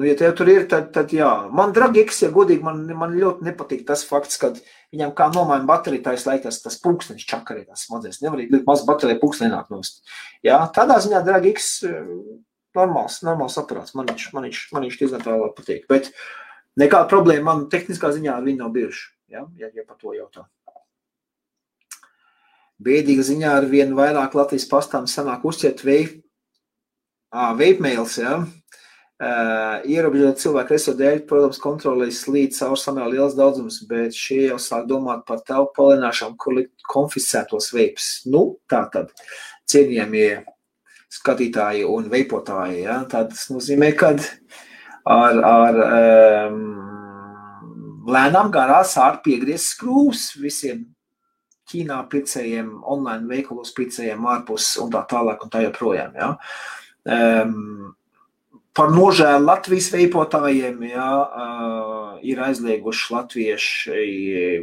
[0.00, 1.28] Nu, ja tev tur ir, tad, tad jā.
[1.52, 4.54] Man, Dragiks, ja godīgi, man, man ļoti nepatīk tas fakts, ka
[4.94, 8.22] viņam kā nomaina bateriju, tā izlaikas tas pulkstenis čakarī, tas smadzenes.
[8.24, 10.00] Nevar likt maz bateriju pulksteni nāk nost.
[10.46, 11.74] Jā, tādā ziņā Dragiks
[12.72, 13.92] normāls, normāls aparāts.
[13.98, 15.84] Man viņš, man viņš, man viņš diezgan tālāk patīk.
[15.92, 16.08] Bet,
[16.80, 19.08] Nekāda problēma man tehniskā ziņā ar viņu nav bijuši.
[19.32, 20.46] Ja, ja, ja par to jautā.
[22.82, 25.84] Bēdīga ziņā ar vienu vairāk Latvijas pastām sanāk uzķert
[27.60, 28.16] veipmails.
[28.18, 28.40] Ja.
[29.22, 34.56] Uh, ierobežot cilvēku resursu dēļ, protams, kontrolēs līdz caur samērā liels daudzums, bet šie jau
[34.58, 38.08] sāk domāt par telpu palināšanu, kur likt konfiscētos veipus.
[38.26, 39.12] Nu, tā tad
[39.70, 40.26] cienījamie
[41.12, 44.10] skatītāji un veipotāji, ja, tad tas nozīmē, ka
[45.06, 46.58] ar, ar um,
[48.10, 50.88] lēnām garā sāk piegriezt skrūves visiem
[51.70, 56.18] Ķīnā pircējiem, online veikalos pircējiem ārpus un tā tālāk un tā joprojām.
[56.18, 56.34] Ja.
[57.06, 57.94] Um,
[58.76, 64.04] par nožēlu Latvijas veipotājiem ja, uh, ir aizlieguši latvieši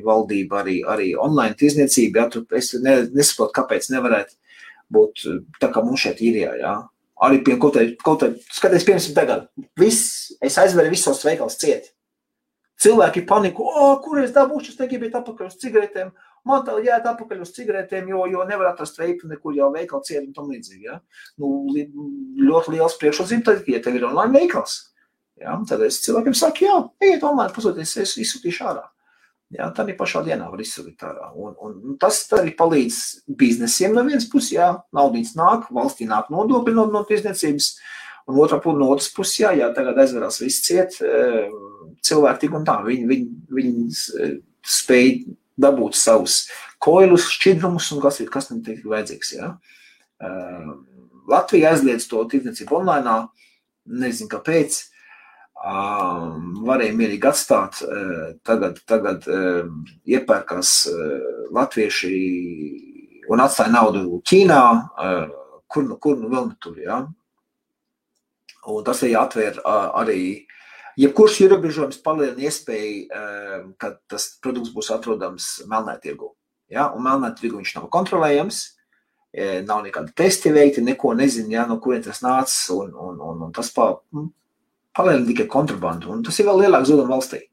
[0.06, 2.22] valdība arī, arī online tirzniecību.
[2.22, 4.38] Ja, es ne, nesaprotu, kāpēc nevarētu
[4.90, 5.28] būt
[5.62, 6.42] tā kā mums šeit ir.
[6.62, 6.80] Ja,
[7.20, 9.48] Arī pie kaut kāda, skaties, piemēram, tagad.
[9.80, 11.90] Viss, es aizveru visos veikals ciet.
[12.80, 13.66] Cilvēki paniku,
[14.06, 16.14] kur es dabūšu, es negribu iet atpakaļ uz cigaretēm.
[16.50, 20.24] Man tā jāiet atpakaļ uz cigaretēm, jo, jo nevar atrast veipu nekur jau veikalu ciet
[20.24, 20.86] un tam līdzīgi.
[20.88, 21.00] Ja?
[21.42, 21.52] Nu,
[22.42, 24.80] ļoti liels priekšrocības, tad, ja tev ir online veikals.
[25.40, 25.60] Ja?
[25.70, 28.88] Tad es cilvēkiem saku, jā, ejiet online, pasūties, es izsūtīšu ārā.
[29.50, 31.32] Jā, tā arī pašā dienā var izsūtīt ārā.
[31.42, 33.00] Un, un tas arī palīdz
[33.40, 37.72] biznesiem no vienas puses, jā, naudas nāk, valstī nāk nodokļi no, no tiesniecības,
[38.30, 41.00] un otrā puses, no otras puses, jā, jā, tagad aizverās viss ciet,
[42.06, 44.38] cilvēki tik un tā, viņi, viņi, viņi
[44.70, 45.10] spēj
[45.60, 46.46] dabūt savus
[46.80, 49.52] koilus, šķidrumus un kas, kas tam tiek vajadzīgs, jā.
[51.30, 53.18] Latvija aizliedz to tirdzniecību online,
[54.00, 54.80] nezinu kāpēc,
[55.60, 57.82] varēja mierīgi atstāt.
[58.48, 59.28] Tagad, tagad
[60.08, 60.74] iepērkās
[61.56, 62.14] latvieši
[63.30, 64.62] un atstāja naudu Ķīnā,
[65.70, 66.80] kur nu, kur nu vēl tur.
[66.82, 67.04] Ja?
[68.70, 70.22] Un tas arī atver arī
[70.98, 73.22] jebkurš ierobežojums palielina iespēju,
[73.82, 76.34] ka tas produkts būs atrodams melnē tirgu.
[76.72, 76.90] Ja?
[76.96, 78.64] Un melnē tirgu viņš nav kontrolējams.
[79.70, 82.64] Nav nekādi testi veikti, neko nezinu, ja, no kurienes tas nācis.
[82.74, 83.92] Un, un, un, un tas pa,
[84.98, 87.44] palielina tikai kontrabandu, un tas ir vēl lielāks zudums valstī.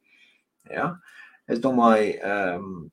[0.73, 0.95] Ja?
[1.47, 2.17] Es domāju,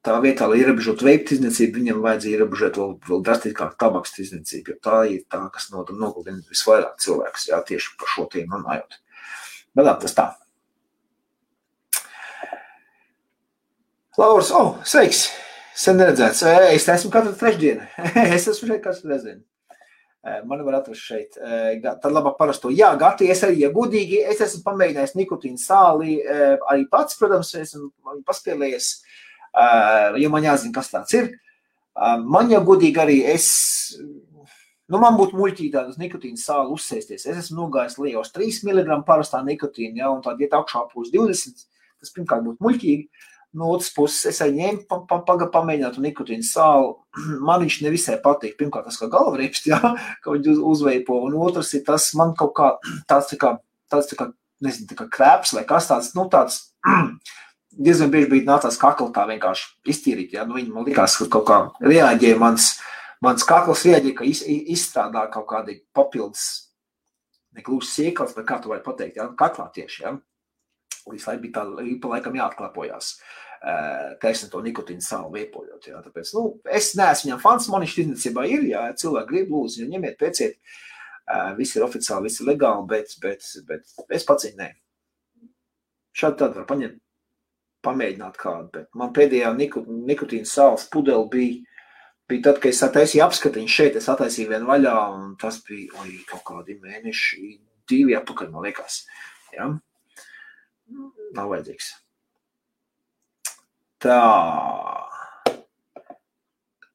[0.06, 4.84] tā vietā, lai ierobežotu veidu tirdzniecību, viņam vajadzēja ierobežot vēl, vēl drastiskāk tabaks tirdzniecību, jo
[4.84, 9.00] tā ir tā, kas nogalina visvairāk cilvēkus, jā, tieši par šo tēmu runājot.
[9.74, 10.28] Bet tā.
[14.18, 15.32] Lauris, oh, sveiks!
[15.74, 16.44] Sen neredzēts.
[16.70, 17.88] Es esmu katru trešdienu.
[18.36, 19.42] es esmu šeit katru trešdienu.
[20.48, 21.40] Mani var atrast šeit.
[21.84, 22.70] Tad labāk parasto.
[22.72, 27.90] Jā, Gati, es arī, ja gudīgi, es esmu pamēģinājis nikotīnu sāli arī pats, protams, esmu
[28.30, 28.92] paspēlējies,
[30.24, 31.34] jo man jāzina, kas tāds ir.
[32.24, 33.50] Man jau gudīgi arī es,
[34.92, 37.28] nu man būtu muļķīgi tādu nikotīnu sāli uzsēsties.
[37.28, 41.64] Es esmu nogājis liejos 3 mg parastā nikotīna, ja, un tad iet augšā pūs 20.
[42.04, 43.30] Tas pirmkārt būtu muļķīgi.
[43.54, 46.96] No otras puses, es arī ņēmu, pa, pa, pa, pamēģinātu nikotīnu sāli.
[47.48, 48.58] Man viņš nevisai patīk.
[48.58, 49.80] Pirmkārt, tas kā galvrieps, jā,
[50.26, 52.72] ka viņi uzveipo, un otrs ir tas, man kaut kā
[53.10, 53.56] tāds, tā kā,
[53.94, 54.32] tāds, tā kā,
[54.64, 56.64] nezinu, tā kā krēps vai kas tāds, nu tāds,
[57.86, 61.48] diezgan bieži bija nācās kakla tā vienkārši iztīrīt, jā, nu viņi man likās, ka kaut
[61.50, 62.74] kā reaģēja mans,
[63.24, 66.46] mans kakls reaģēja, ka iz, izstrādā kaut kādi papildus,
[67.56, 70.14] negluži siekals, vai kā tu vari pateikt, jā, kaklā tieši, jā.
[71.04, 71.64] Līdz laikam bija tā,
[72.02, 73.10] pa laikam jāatklāpojās,
[74.22, 75.90] ka es to nikotīnu sāli viepojot.
[75.90, 76.00] Jā.
[76.06, 76.44] Tāpēc, nu,
[76.80, 80.56] es neesmu viņam fans, man viņš tirdzniecībā ir, jā, cilvēki grib lūdzu, ja ņemiet, pēciet,
[81.60, 84.70] viss ir oficiāli, viss ir legāli, bet, bet, bet es pats viņu nē.
[86.16, 87.00] Šādi tad var paņemt,
[87.84, 91.73] pamēģināt kādu, bet man pēdējā nikotīnu sāls pudeli bija,
[92.34, 96.18] bija tad, kad es attaisīju apskatiņu šeit, es attaisīju vienu vaļā, un tas bija, oi,
[96.30, 97.58] kaut kādi mēneši,
[97.90, 99.04] divi apakaļ, man liekas.
[99.54, 99.70] Ja?
[101.34, 101.94] Nav vajadzīgs.
[104.04, 104.20] Tā.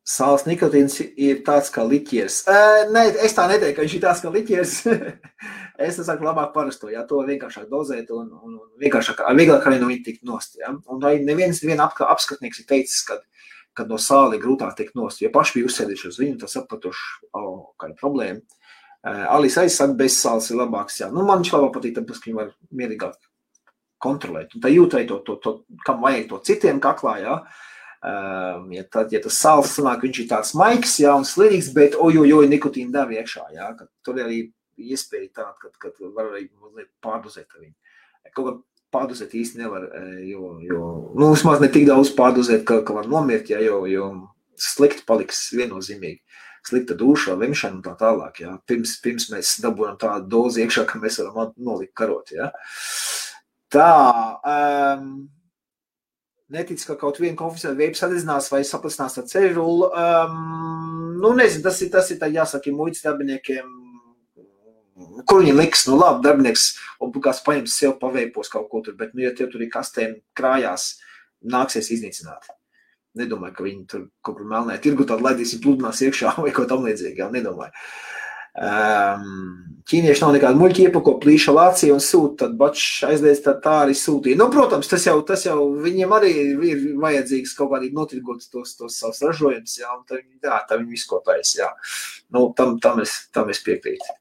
[0.09, 2.43] Sāls nikotīns ir tāds kā liķieris.
[2.93, 4.75] Nē, es tā neteiktu, ka viņš ir tāds kā liķieris.
[5.89, 9.91] es saku, labāk parasto, ja to vienkāršāk dozēt un, un, un vienkāršāk, vieglāk arī no
[9.91, 10.57] viņa tikt nost.
[10.61, 10.73] Ja?
[10.89, 13.21] Un arī neviens vien ap, apskatnieks ir teicis, ka,
[13.79, 15.23] ka no sāli grūtāk tikt nost.
[15.23, 18.43] Ja paši bija uzsēduši uz viņu, tas sapratuši, oh, kāda problēma.
[19.31, 20.99] Alisa aizsaka, bez sāls ir labāks.
[21.01, 21.09] Jā.
[21.15, 23.17] Nu, man viņš labāk patīk, tāpēc, ka viņi var mierīgāk
[24.03, 24.55] kontrolēt.
[24.55, 25.55] Un tā jūtai to, to, to,
[25.87, 27.39] kam vajag to citiem kaklā, jā.
[27.99, 31.97] Um, ja, tad, ja tas sāls sanāk, viņš ir tāds maigs, jā, un slīgs, bet
[31.99, 34.45] ojojoj, nikotīna deva iekšā, jā, ka tur arī
[34.79, 37.75] iespēja tāda, ka, ka var arī mazliet pārdozēt viņu.
[38.37, 38.55] Kaut kā
[38.95, 39.87] pārdozēt īsti nevar,
[40.25, 40.83] jo, jo
[41.19, 44.09] nu, vismaz ne tik daudz pārdozēt, ka, ka var nomirt, jā, jo, jo
[44.59, 46.21] slikti paliks viennozīmīgi.
[46.69, 48.43] Slikta duša, lemšana un tā tālāk.
[48.43, 48.57] Jā.
[48.69, 52.33] Pirms, pirms mēs dabūjam tādu dozi iekšā, ka mēs varam nolikt karot.
[52.35, 52.51] Jā.
[53.73, 53.89] Tā,
[54.51, 55.29] um,
[56.53, 59.67] netic, ka kaut viena konfesija veids sadedzinās vai saplasinās ar ceļu.
[59.89, 63.75] Um, nu, nezinu, tas ir, tas ir tā jāsaka muitas darbiniekiem,
[65.29, 66.71] kur viņi liks, nu labi, darbinieks
[67.03, 70.97] obligāts paņems sev paveipos kaut ko tur, bet, nu, ja tev tur ir kastēm krājās,
[71.47, 72.51] nāksies iznīcināt.
[73.19, 76.87] Nedomāju, ka viņi tur kaut kur melnē tirgu tādu laidīsim pludinās iekšā vai ko tam
[76.87, 77.75] līdzīgi, jā, nedomāju.
[78.59, 83.77] Um, ķīnieši nav nekāda muļķa iepako plīša lācija un sūta, tad bačs aizliedz, tad tā
[83.85, 84.39] arī sūtīja.
[84.41, 86.33] Nu, protams, tas jau, tas jau viņiem arī
[86.67, 90.97] ir vajadzīgs kaut kādīgi notirgot tos, tos savus ražojumus, jā, un tā, jā, tā viņi
[90.97, 91.71] viskopējas, jā.
[92.35, 94.19] Nu, tam, tam es, tam es piekrītu.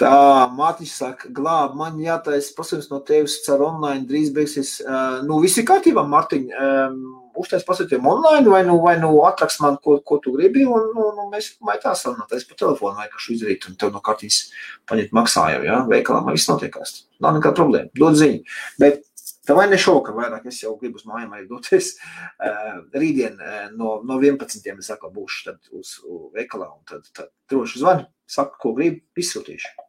[0.00, 0.14] Tā
[0.50, 4.80] Mārtiņš saka, glāb, man jātais pasūtījums no tevis caur online, drīz beigsies.
[4.82, 6.48] Uh, nu, viss ir kārtībā, Mārtiņ.
[6.50, 7.04] Um,
[7.38, 11.08] uztais pasūtījumu online, vai nu, vai nu atrakst man, ko, ko tu gribi, un nu,
[11.16, 14.44] nu, mēs vai tā sarunāties pa telefonu, vai kašu izdarīt, un tev no kārtīs
[14.90, 15.80] paņemt maksājumu, ja?
[15.90, 16.94] veikalā man viss notiekās.
[17.24, 18.42] Nav nekāda problēma, dod ziņu.
[18.82, 19.02] Bet
[19.46, 21.94] tā vai ne šokar vairāk, es jau gribu uz mājām arī doties.
[22.38, 24.70] Uh, rītdien uh, no, no 11.
[24.74, 25.96] es atkal būšu uz,
[26.36, 29.83] veikalā, un tad, tad droši zvani, saka, ko gribi, izsūtīšu.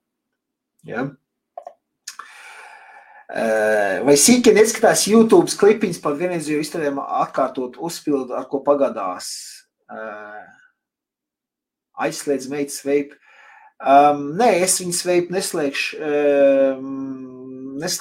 [0.85, 1.07] Ja?
[3.25, 9.31] Uh, vai sīki neskatās YouTube klipiņus par vienreizēju izturējumu atkārtot uzpildu, ar ko pagadās?
[9.89, 10.45] Uh,
[12.05, 13.17] aizslēdz meitas veipu.
[13.81, 15.97] Um, nē, es viņas veipu neslēgšu.
[15.99, 17.25] Um,
[17.81, 17.97] nes,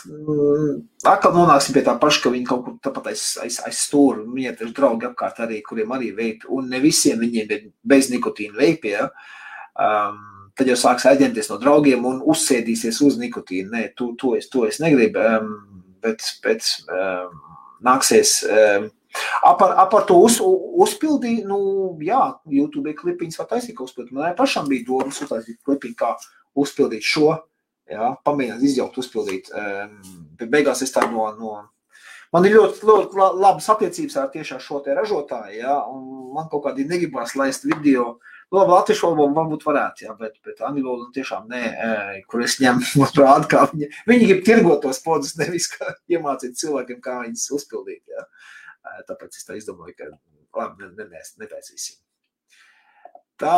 [1.09, 4.22] atkal nonāksim pie tā paša, ka viņi kaut kur tāpat aiz, aiz, aiz stūra.
[4.28, 8.61] Viņiem ir draugi apkārt arī, kuriem arī veipi, un ne visiem viņiem ir bez nikotīna
[8.61, 8.95] veipi.
[8.95, 9.09] Ja?
[9.74, 13.72] Um, tad jau sāks aģenties no draugiem un uzsēdīsies uz nikotīnu.
[13.74, 15.55] Nē, to, to, es, to es negribu, um,
[16.05, 17.40] bet, bet um,
[17.84, 18.42] nāksies.
[18.48, 18.92] Um,
[19.46, 21.59] Apar, apar to uz, uzpildīju, nu,
[22.02, 22.18] jā,
[22.50, 24.11] YouTube klipiņas var taisīt, ka uzpildīt.
[24.16, 26.09] Man pašam bija domas uztaisīt klipiņu, kā
[26.59, 27.28] uzpildīt šo,
[27.86, 29.52] jā, pamēģināt izjaukt, uzpildīt.
[29.55, 30.00] Um,
[30.40, 31.52] bet beigās es tā no, no
[32.34, 36.50] man ir ļoti, ļoti labas attiecības ar tieši ar šo te ražotāju, jā, un man
[36.50, 38.16] kaut kādi negribās laist video,
[38.55, 41.62] nu, labi, latviešu valodu varbūt varētu, jā, bet, bet angļu valodu tiešām nē,
[42.30, 47.02] kur es ņemu rādu, kā viņi, viņi grib tirgot tos podus, nevis kā iemācīt cilvēkiem,
[47.02, 48.26] kā viņus uzpildīt, jā.
[49.09, 50.11] Tāpēc es tā izdomāju, ka
[50.61, 50.90] labi,
[51.40, 51.98] netaisīsim.
[53.40, 53.55] Tā.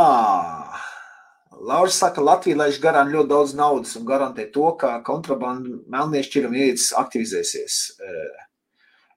[1.56, 6.92] Lauris saka, Latvija laiž garām ļoti daudz naudas un garantē to, ka kontrabanda melniešķiram ieicis
[7.00, 7.76] aktivizēsies.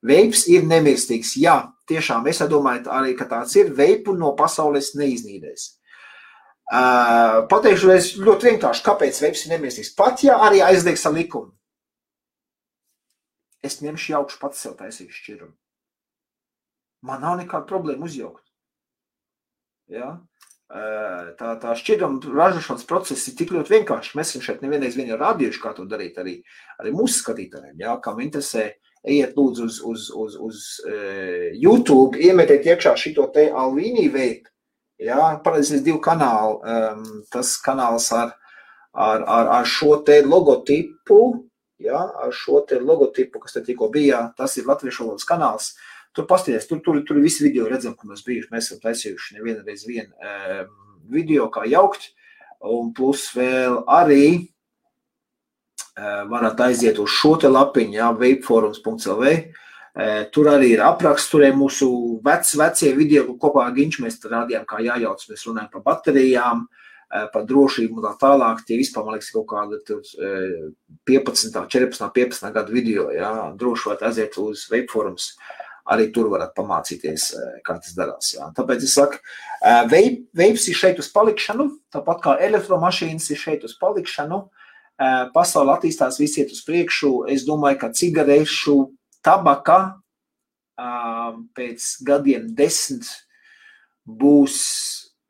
[0.05, 1.33] Veips ir nemirstīgs.
[1.41, 3.73] Jā, tiešām es domāju arī, tāds ir.
[3.75, 5.65] Veipu no pasaules neiznīdēs.
[7.49, 9.95] Pateikšu reiz ļoti vienkārši, kāpēc veips ir nemirstīgs.
[9.97, 11.51] Pat ja arī aizliegs ar likumu,
[13.65, 15.55] es ņemšu jaukšu pats sev taisīšu šķirumu.
[17.09, 18.45] Man nav nekāda problēma uzjaukt.
[19.91, 20.19] Ja?
[20.69, 24.13] Tā, tā šķidruma ražošanas process ir tik ļoti vienkāršs.
[24.19, 26.37] Mēs esam šeit nevienreiz vien rādījuši, kā to darīt arī,
[26.79, 27.79] arī mūsu skatītājiem.
[27.81, 27.97] Ja?
[28.03, 28.69] Kam interesē,
[29.07, 34.49] ejiet lūdzu uz, uz, uz, uz uh, YouTube, iemetiet iekšā šito te Alvīnī veidu.
[34.99, 35.37] Ja?
[35.43, 36.59] Pareizi divu kanālu.
[36.59, 38.33] Um, tas kanāls ar,
[38.93, 41.21] ar, ar, ar šo te logotipu,
[41.79, 42.03] ja?
[42.25, 45.73] ar šo te logotipu, kas te tikko bija, tas ir Latviešu valodas kanāls.
[46.15, 49.61] Tur pasties, tur, tur, tur visi video redzam, ka mēs bijuši, mēs esam taisījuši nevienu
[49.63, 50.71] reizi vienu um,
[51.13, 52.09] video, kā jaukt,
[52.65, 54.49] un plus vēl arī
[56.29, 61.55] varat aiziet uz šo te lapiņu, jā, vapeforums.lv, uh, tur arī ir apraksts, tur ir
[61.57, 61.89] mūsu
[62.25, 66.65] vec, vecie video, ko kopā ar Ginču mēs rādījām, kā jājauc, mēs runājam par baterijām,
[66.65, 70.03] uh, par drošību un tā tālāk, tie vispār, man liekas, kaut kāda tur,
[71.09, 75.33] 15, 14, 15 gadu video, jā, droši varat aiziet uz vapeforums.
[75.33, 75.55] Uh,
[75.89, 78.33] arī tur varat pamācīties, eh, kā tas darās.
[78.35, 78.53] Jā.
[78.55, 79.17] Tāpēc es saku,
[79.61, 79.83] eh,
[80.33, 84.43] veips ir šeit uz palikšanu, tāpat kā elektromašīnas ir šeit uz palikšanu.
[84.45, 84.58] Eh,
[85.33, 87.25] pasaule attīstās, visi iet uz priekšu.
[87.31, 88.77] Es domāju, ka cigarešu
[89.23, 89.79] tabaka
[91.55, 93.07] pēc gadiem desmit
[94.07, 94.57] būs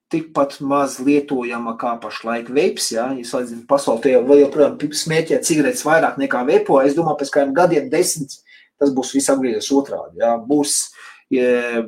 [0.10, 2.92] tikpat maz lietojama kā pašlaik veips.
[2.96, 3.10] Ja?
[3.14, 6.80] Jūs redzat, pasaulē jau joprojām smēķē cigaretes vairāk nekā veipo.
[6.82, 8.40] Es domāju, pēc kādiem gadiem desmit
[8.80, 10.22] tas būs viss apgriezies otrādi.
[10.24, 10.38] Ja?
[10.40, 10.90] Būs
[11.30, 11.84] ja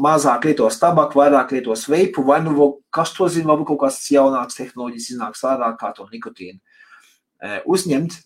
[0.00, 4.56] mazāk lietos tabaku, vairāk lietos veipu, vai nu kas to zina, varbūt kaut kāds jaunāks
[4.56, 6.60] tehnoloģijas iznāks ārā, kā to nikotīnu
[7.66, 8.18] uzņemt.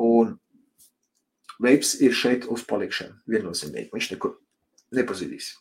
[0.00, 0.36] Un
[1.60, 3.18] veips ir šeit uz palikšanu.
[3.30, 3.90] Viennozīmīgi.
[3.94, 4.36] Viņš nekur
[4.96, 5.54] nepazudīs.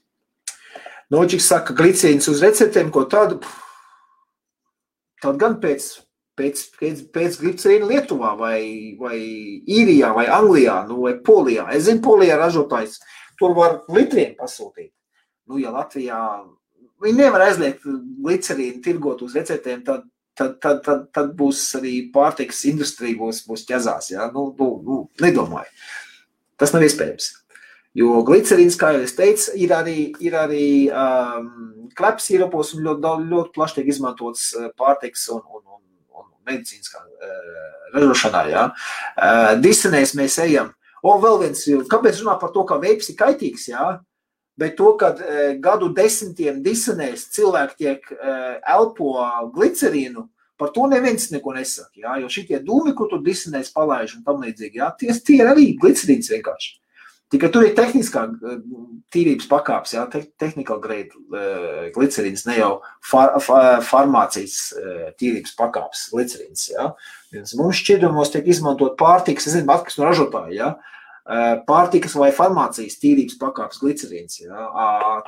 [1.10, 3.40] Noģiks saka, glicīns uz receptēm, ko tādu,
[5.24, 5.90] tad gan pēc
[6.40, 8.60] pēc, pēc, pēc glicerīna Lietuvā vai,
[9.00, 9.18] vai
[9.70, 11.68] Īrijā vai Anglijā nu, vai Polijā.
[11.76, 13.00] Es zinu, Polijā ražotājs
[13.40, 14.92] tur var litriem pasūtīt.
[15.50, 16.20] Nu, ja Latvijā
[17.04, 20.06] viņi nevar aizliegt glicerīnu tirgot uz receptēm, tad,
[20.40, 24.14] tad, tad, tad, tad būs arī pārtiks industrija būs, būs ķezās.
[24.14, 24.30] Ja?
[24.34, 25.70] Nu, nu, nu, nedomāju.
[26.60, 27.34] Tas nav iespējams.
[27.98, 31.48] Jo glicerīns, kā jau es teicu, ir arī, ir arī um,
[31.98, 35.64] kleps īropos un ļoti, ļoti plaši tiek izmantots pārtiks un, un,
[36.14, 37.02] un medicīniskā
[37.96, 38.44] ražošanā.
[38.52, 38.68] Ja?
[39.60, 40.72] Disenēs mēs ejam.
[41.00, 43.90] Un vēl viens, kāpēc runā par to, ka veips ir kaitīgs, ja?
[44.60, 45.14] Bet to, ka
[45.64, 48.12] gadu desmitiem disenēs cilvēki tiek
[48.68, 49.16] elpo
[49.56, 50.26] glicerīnu,
[50.60, 51.96] par to neviens neko nesaka.
[51.96, 52.18] Ja?
[52.20, 54.92] Jo šitie dūmi, ko tur disenēs palaiž un tam līdzīgi, ja?
[55.00, 56.76] tie, tie ir arī glicerīns vienkārši.
[57.30, 58.62] Tikai tur ir tehniskā eh,
[59.14, 62.72] tīrības pakāpes, jā, te, technical grade uh, glicerīns, ne jau
[63.06, 66.72] far, far, farmācijas uh, tīrības pakāpes glicerīns.
[66.74, 66.88] Jā.
[67.60, 70.99] Mums šķidrumos tiek izmantot pārtikas, es zinu, atkas no ražotāja, jā, uh,
[71.70, 74.40] pārtikas vai farmācijas tīrības pakāpes glicerīns.
[74.42, 74.68] Jā.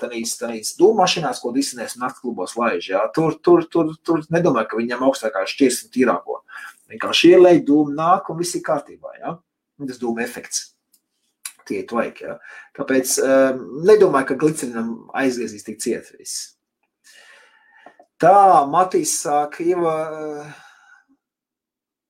[0.01, 3.05] Tanīs dūmašinās, ko disinēs naktklubos laiž, jā.
[3.15, 6.41] Tur, tur, tur, tur nedomāju, ka viņam augstākā šķirs un tīrāko.
[6.91, 9.35] Vienkārši ielēj dūmu nāk un viss ir kārtībā, jā.
[9.81, 10.71] Tas dūma efekts
[11.69, 12.23] tiet vajag.
[12.25, 12.37] Ja?
[12.77, 16.55] Tāpēc um, nedomāju, ka glicerinam aizgriezīs tik ciet viss.
[18.21, 19.95] Tā, Matīs sāk, Iva,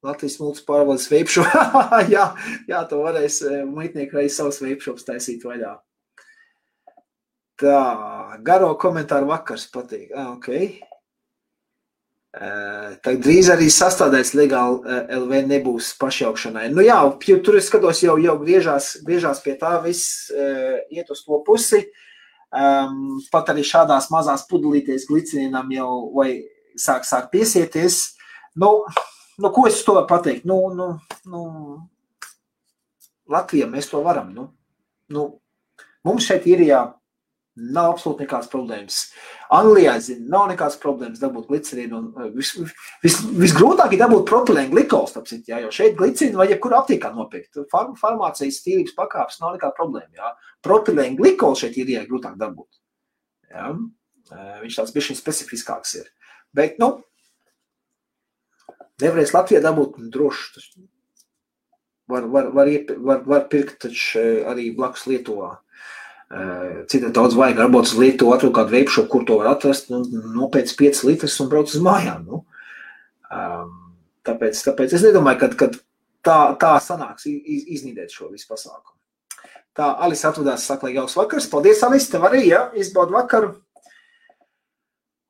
[0.01, 1.45] Latvijas mūtas pārvaldes veipšu.
[2.15, 2.25] jā,
[2.69, 5.75] jā, to varēs muitnieki reiz savus veipšops taisīt vaļā.
[7.61, 7.81] Tā,
[8.41, 10.09] garo komentāru vakars patīk.
[10.17, 10.79] Ah, okay.
[12.31, 16.69] Tā drīz arī sastādēts legāli LV nebūs pašaukšanai.
[16.71, 16.97] Nu jā,
[17.43, 21.83] tur es skatos jau, jau griežās, griežās pie tā, viss iet uz to pusi.
[22.51, 26.31] Um, pat arī šādās mazās pudelītēs glicinīnam jau vai
[26.75, 28.01] sāk, sāk piesieties.
[28.59, 28.81] Nu,
[29.41, 30.47] nu, ko es to varu pateikt?
[30.49, 30.93] Nu, nu,
[31.29, 31.43] nu,
[33.31, 34.31] Latvijā mēs to varam.
[34.35, 34.47] Nu,
[35.13, 35.27] nu,
[36.07, 36.81] mums šeit ir jā,
[37.59, 38.97] Nav absolūti nekādas problēmas.
[39.51, 41.97] Anglijā, zinu, nav nekādas problēmas dabūt glicerīnu.
[42.23, 42.53] Eh, vis,
[43.03, 47.59] vis, visgrūtāk ir dabūt propilēnu glikolu, tāpēc, jā, jo šeit glicīnu vai jebkurā aptīkā nopirkt.
[47.73, 50.15] Farm, farmācijas tīrības pakāpes nav nekāda problēma.
[50.15, 50.31] Jā.
[50.63, 52.79] Propilēnu glikolu šeit ir jā, grūtāk dabūt.
[53.51, 53.67] Jā.
[54.31, 56.07] Eh, viņš tāds bišķiņ specifiskāks ir.
[56.55, 56.93] Bet, nu,
[59.03, 60.63] nevarēs Latvijā dabūt droši.
[62.11, 65.55] Var, var, var, var, var pirkt taču eh, arī blakus Lietuvā.
[66.87, 69.99] Citiem daudz vajag, varbūt uz Lietuvu atrod kādu veipšu, kur to var atrast, nu,
[70.31, 72.21] nopēc 5 litrus un brauc uz mājām.
[72.23, 72.39] Nu.
[73.27, 73.73] Um,
[74.27, 75.67] tāpēc, tāpēc es nedomāju, ka
[76.23, 78.95] tā, tā sanāks iz, iznīdēt šo visu pasākumu.
[79.75, 81.49] Tā, Alis atvadās, saka, lai jauks vakars.
[81.51, 83.53] Paldies, Alis, tev arī, ja, izbaud vakaru.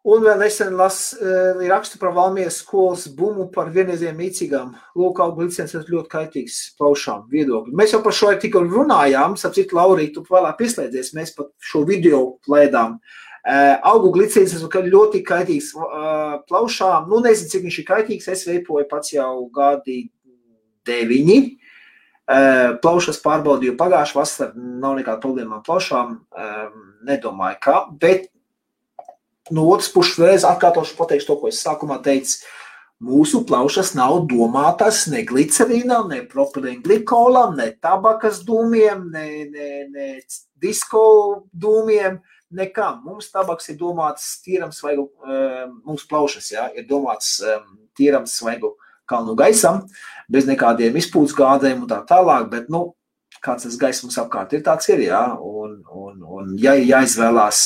[0.01, 4.71] Un vēl nesen las, uh, rakstu par Valmijas skolas bumu par vienreiziem mīcīgām.
[4.97, 7.75] Lūk, augu licences ir ļoti kaitīgs plaušām viedokļi.
[7.77, 12.23] Mēs jau par šo tikko runājām, sapcīt, Laurīt, tu vēlāk pieslēdzies, mēs pat šo video
[12.47, 12.97] plēdām.
[13.45, 17.05] Uh, augu glicīns ir ļoti kaitīgs uh, plaušām.
[17.09, 18.29] Nu, nezinu, cik viņš ir kaitīgs.
[18.33, 20.07] Es veipoju pats jau gadi
[20.89, 21.41] deviņi.
[22.81, 24.53] Plaušas pārbaudīju pagājušā vasarā.
[24.55, 26.13] Nav nekāda problēma ar plaušām.
[27.09, 27.81] Nedomāju, kā.
[27.99, 28.29] Bet
[29.55, 32.41] no otras puses, vēlreiz atkārtošu, pateikšu to, ko es sākumā teicu.
[33.01, 40.09] Mūsu plaušas nav domātas ne glicerīnam, ne propilēnglikolam, ne tabakas dūmiem, ne, ne, ne
[40.61, 42.19] disko dūmiem,
[42.53, 43.01] nekam.
[43.07, 45.07] Mums tabaks ir domāts tīram svaigu,
[45.81, 47.39] mums plaušas, jā, ir domāts
[47.97, 48.75] tīram svaigu
[49.09, 49.85] kalnu gaisam,
[50.31, 52.91] bez nekādiem izpūtas gādēm un tā tālāk, bet, nu,
[53.43, 57.63] kāds tas gaiss mums apkārt ir, tāds ir, jā, un, un, un ja jāizvēlās,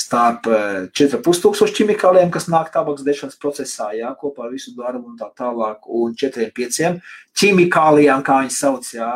[0.00, 5.18] starp 4,5 tūkstoši ķimikāliem, kas nāk tabaks dešanas procesā, jā, kopā ar visu darbu un
[5.20, 6.98] tā tālāk, un 4,5
[7.38, 9.10] ķimikālijām, kā viņi sauc, jā,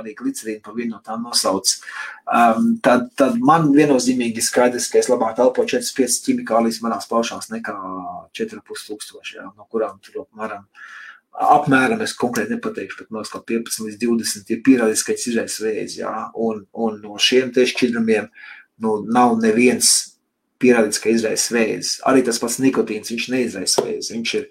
[0.00, 1.74] arī glicerīnu par vienu no tām nosauc.
[2.30, 7.76] Um, tad, tad man viennozīmīgi skaidrs, ka es labāk elpoju 4,5 ķimikālijas manās plaušās nekā
[8.38, 10.66] 4,5 tūkstoši, jā, no kurām tur apmēram
[11.30, 16.02] apmēram es konkrēti nepateikšu, bet no 15 līdz 20 ir pierādīts, ka viņš izraisa vēzi,
[16.34, 18.26] un, un no šiem šķidrumiem
[18.82, 19.90] nu, nav neviens
[20.60, 21.98] pierādīts, ka izraisa vēzi.
[22.08, 24.14] Arī tas pats nikotīns, viņš neizraisa vēzi.
[24.16, 24.48] Viņš ir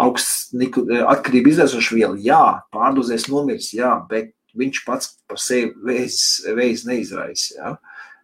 [0.00, 2.42] augsts atkarību izraisošs viela, jā,
[2.74, 7.54] pārdozēs nomirs, jā, bet viņš pats par sevi vēzi, vēzi neizraisa.
[7.56, 7.72] Jā.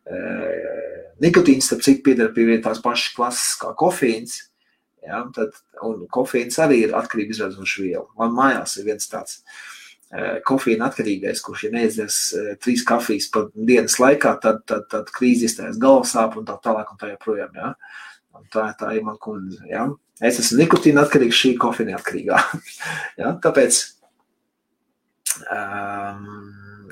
[0.07, 0.21] E,
[1.23, 4.39] nikotīns, starp citu, pieder pie tās pašas klases kā kofīns,
[5.03, 8.07] jā, tad, un kofīns arī ir atkarību izraisošs viela.
[8.19, 9.41] Man mājās ir viens tāds.
[9.41, 9.76] Uh, Eh,
[10.47, 15.49] kofīna atkarīgais, kurš ir neizdzers eh, trīs kafijas pa dienas laikā, tad, tad, tad krīze
[15.49, 17.53] izstājas galvas sāp un tā tālāk un tā joprojām.
[17.59, 17.73] Ja?
[18.37, 19.61] Un tā, tā ir man kundze.
[19.69, 19.89] Ja?
[20.25, 22.41] Es esmu nikotīna atkarīgs, šī kofīna atkarīgā.
[23.21, 23.35] ja?
[23.45, 23.83] Tāpēc
[25.53, 26.25] um,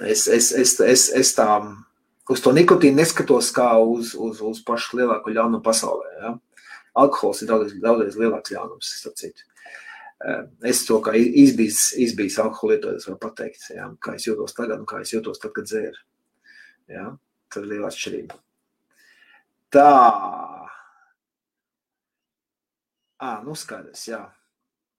[0.05, 1.49] es, es, es, es, es tā
[2.29, 6.13] uz to nikotīnu neskatos kā uz, uz, uz pašu lielāko ļaunumu pasaulē.
[6.21, 6.37] Ja?
[7.05, 9.49] Alkohols ir daudz, daudz lielāks ļaunums, starp citu.
[10.25, 14.89] Eh, es to kā izbijis alkohola lietotājs varu pateikt, jā, kā es jūtos tagad un
[14.89, 16.01] kā es jūtos tad, kad dzēru.
[16.95, 17.11] Jā,
[17.53, 18.39] tad liela atšķirība.
[19.75, 19.91] Tā.
[23.21, 24.23] Ā, nu skaidrs, jā.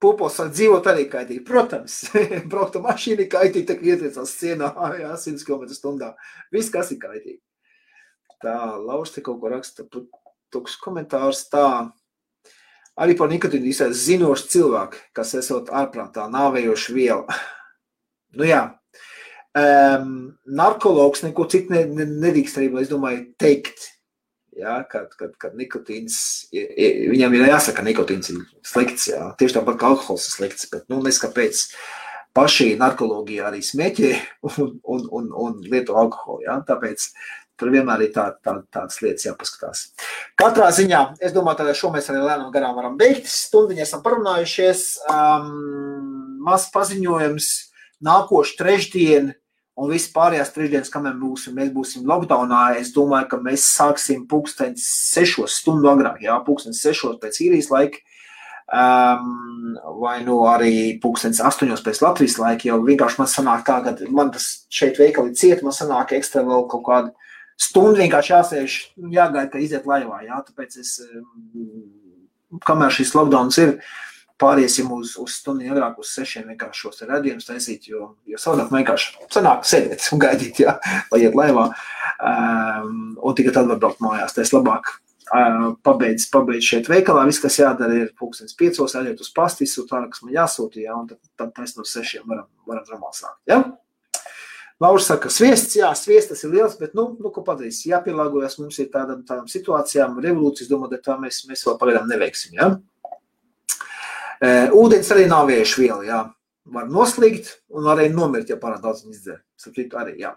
[0.02, 1.42] Pupos sāk dzīvot arī kaitīgi.
[1.48, 1.98] Protams,
[2.52, 4.70] braukt ar mašīnu kaitīgi, tā kā ietriecās cienā,
[5.02, 6.14] jā, 100 km stundā.
[6.54, 7.40] Viss, kas ir kaitīgi.
[8.46, 9.88] Tā, Lauris te kaut ko raksta,
[10.54, 11.66] tukšs komentārs, tā.
[12.96, 17.40] Arī par nikotīnu izsaka zinoši cilvēki, kas esot ārprātā nāvējoši viela.
[18.36, 18.62] Nu jā,
[19.56, 23.92] um, narkologs neko citu ne, ne, nedrīkst arī, es domāju, teikt.
[24.56, 26.18] Ja, kad, kad, kad nikotīns,
[26.52, 29.10] viņam ir jāsaka, ka nikotīns ir slikts.
[29.12, 29.34] Jā.
[29.40, 31.66] Tieši tāpat kā alkohols ir slikts, bet nu, nes kāpēc
[32.36, 34.12] paši narkoloģija arī smēķē
[34.48, 36.46] un, un, un, un lieto alkoholu.
[36.48, 36.56] Jā.
[36.72, 37.10] Tāpēc
[37.56, 39.86] Tur vienmēr ir tā, tā, tādas lietas jāpaskatās.
[40.40, 43.30] Katrā ziņā, es domāju, ka šo mēs arī lēnām garām varam beigt.
[43.32, 44.84] Stundiņi esam parunājušies.
[45.08, 47.48] Um, Mazs paziņojums
[48.06, 49.34] nākošu trešdienu
[49.76, 54.86] un viss pārējās trešdienas, kamēr būsim, mēs būsim lockdownā, es domāju, ka mēs sāksim pulkstenis
[55.12, 58.04] sešos stundu agrāk, jā, pulkstenis sešos pēc īrijas laika.
[58.66, 63.94] Um, vai nu arī pūkstens astoņos pēc Latvijas laika, jau vienkārši man sanāk tā, ka
[64.10, 67.14] man tas šeit veikali ciet, man sanāk ekstra vēl kaut kādu
[67.60, 68.80] stundu vienkārši jāsēž,
[69.12, 70.98] jāgaida, ka iziet laivā, jā, tāpēc es,
[72.66, 73.78] kamēr šis lockdowns ir,
[74.42, 79.30] pāriesim uz, uz stundu agrāk, uz sešiem vienkārši šos radījumus taisīt, jo, jo savādāk vienkārši
[79.32, 80.76] sanāk sēdēt un gaidīt, jā,
[81.14, 81.70] lai iet laivā,
[82.20, 84.98] um, un tikai tad var braukt mājās, tā es labāk
[85.86, 87.26] pabeidz, pabeidz šeit veikalā.
[87.26, 90.94] Viss, kas jādara, ir pūkstens piecos, aiziet uz pasti, izsūta ārā, kas man jāsūta, jā,
[90.94, 93.64] un tad, tad taisn no sešiem varam, varam normāli sākt, jā.
[94.84, 98.90] Lauris saka, sviests, jā, sviests ir liels, bet, nu, nu ko padarīs, jāpielāgojas, mums ir
[98.92, 102.74] tādam, tādam situācijām, revolūcijas, domāju, tā mēs, mēs vēl pagaidām neveiksim, jā.
[104.44, 106.24] E, ūdens arī nav viešu viela, jā.
[106.76, 109.46] Var noslīgt un arī nomirt, ja pārāk daudz izdzer.
[109.62, 110.34] Saprīt, arī, jā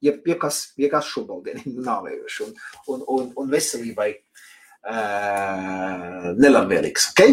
[0.00, 2.54] ja, ja kas, ja kas šobaldieniem nāvējuši un,
[2.94, 7.10] un, un, un veselībai uh, nelabvēlīgs.
[7.12, 7.32] Okay?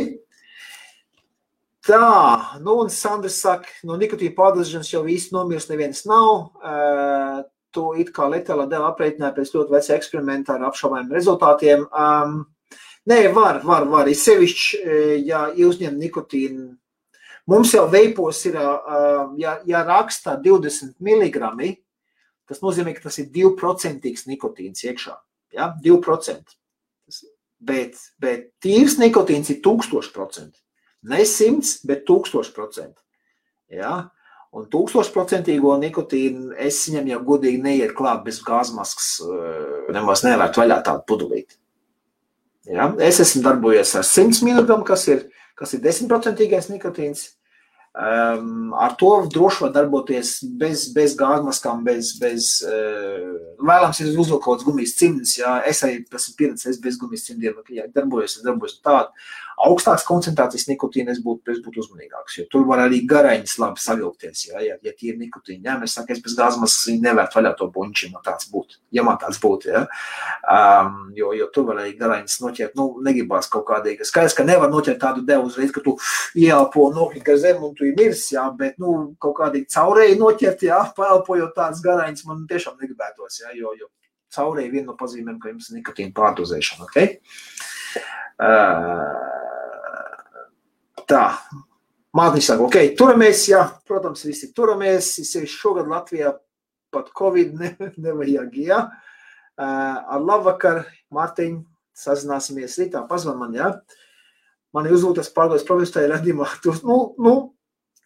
[1.88, 6.50] Tā, nu un Sandrs saka, no nikotīna pārdalīšanas jau īsti nomirst neviens nav.
[6.60, 11.88] Uh, to it kā letālā dēļ aprēķināja pēc ļoti veca eksperimenta ar apšaubāmiem rezultātiem.
[11.88, 12.42] Um,
[13.08, 14.12] nē, var, var, var.
[14.12, 14.82] Ir sevišķi,
[15.28, 16.70] ja uzņem nikotīnu.
[17.48, 21.78] Mums jau veipos ir, uh, ja, ja raksta 20 mg,
[22.48, 25.18] Tas nozīmē, ka tas ir 2% nikotīns iekšā.
[25.56, 25.74] Ja?
[25.84, 26.56] 2%.
[27.68, 30.56] Bet, bet tīrs nikotīns ir 1000%.
[31.04, 32.94] Ne 100, bet 1000%.
[33.70, 34.10] Ja?
[34.58, 40.82] Un tūkstošprocentīgo nikotīnu es viņam jau godīgi neiet klāt bez gāzmaskas, eh, nemaz nevērt vaļā
[40.88, 41.60] tādu pudelīti.
[42.66, 42.90] Ja?
[43.00, 47.37] Es esmu darbojies ar 100 mg, kas ir, kas ir 10% nikotīns.
[47.98, 54.12] Um, ar to droši var darboties bez, bez gāzmaskām, bez, bez uh, vēlams ir
[54.44, 58.78] kāds gumijas cimdis, jā, es arī esmu pieredzējis bez gumijas cimdiem, ja darbojos, es darbojos
[58.86, 59.10] tādu
[59.58, 62.36] augstākas koncentrācijas nikotīna, es būtu, es būtu uzmanīgāks.
[62.38, 64.44] Jo tur var arī garaiņas labi savilkties.
[64.52, 67.54] Ja, ja, ja tie ir nikotīni, jā, mēs sakām, es bez gāzmasas viņu nevērt vaļā
[67.58, 68.78] to buņķi, man tāds būtu.
[68.94, 69.84] Ja man tāds būtu, ja.
[70.46, 74.06] Um, jo, jo tur var arī garaiņas noķert, nu, negribās kaut kādīgi.
[74.06, 75.96] Skaidrs, ka nevar noķert tādu devu uzreiz, ka tu
[76.38, 80.82] ieelpo nokrīt zem un tu ir mirs, jā, bet, nu, kaut kādīgi caurēji noķert, jā,
[80.98, 83.92] paelpojot tādas garaiņas, man tiešām negribētos, jā, jo, jo
[84.36, 86.98] caurēji viena no pazīmēm, ka jums ir nikotīna pārdozēšana, ok?
[88.38, 89.28] Uh,
[91.08, 91.24] Tā,
[92.18, 95.14] Mākslinieks saka, ok, turamies, jā, protams, visi turamies,
[95.48, 96.34] šogad Latvijā
[96.92, 97.70] pat Covid ne,
[98.04, 98.82] nevajag, jā.
[99.58, 100.84] Ar labvakar,
[101.16, 101.62] Mārtiņ,
[101.98, 103.72] sazināsimies rītā, pazvan man, jā.
[104.76, 107.36] Man ir uzlūtas pārgājis profesionālajā radījumā, tur, nu, nu,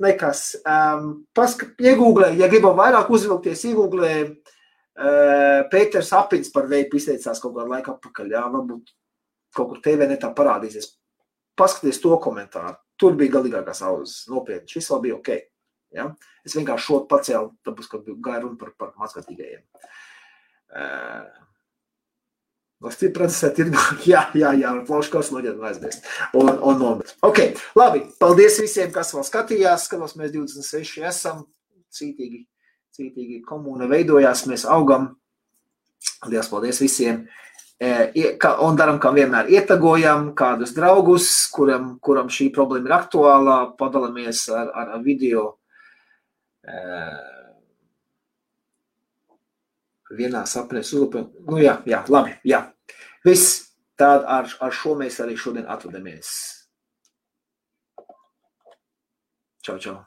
[0.02, 0.44] nekas.
[0.66, 7.56] Um, paska, iegūglē, ja gribam vairāk uzvilkties, iegūglē uh, Pēters Apins par veipu izteicās kaut
[7.58, 8.92] kādu laiku atpakaļ, jā, varbūt
[9.56, 10.94] kaut kur TV netā parādīsies.
[11.60, 12.78] Paskaties to komentāru.
[13.02, 14.22] Tur bija galīgākās auzas.
[14.32, 15.32] Nopietni, šis vēl bija ok.
[15.98, 16.08] Ja?
[16.46, 19.64] Es vienkārši šo pacēlu, tāpēc, ka gāja runa par, par mazskatīgajiem.
[20.72, 21.26] Uh,
[22.82, 26.08] Lai stiprinātu tirgu, jā, jā, jā, plaušu kas noģēt un aizmirst.
[26.38, 27.14] Un, un nomet.
[27.28, 27.44] Ok,
[27.78, 29.86] labi, paldies visiem, kas vēl skatījās.
[29.86, 31.44] Skatos, mēs 26 esam.
[31.94, 32.46] Cītīgi,
[32.98, 35.12] cītīgi komūna veidojās, mēs augam.
[36.26, 37.26] Lielas paldies visiem.
[37.82, 44.70] Un darām, kā vienmēr, ietagojam kādus draugus, kuram, kuram šī problēma ir aktuālā, padalāmies ar,
[44.74, 45.52] ar, video.
[50.18, 51.28] Vienā sapnē uzlūpēm.
[51.48, 52.66] Nu jā, jā, labi, jā.
[53.26, 53.68] Viss.
[54.02, 56.32] Tād ar, ar šo mēs arī šodien atvadamies.
[59.62, 60.00] Čau, čau.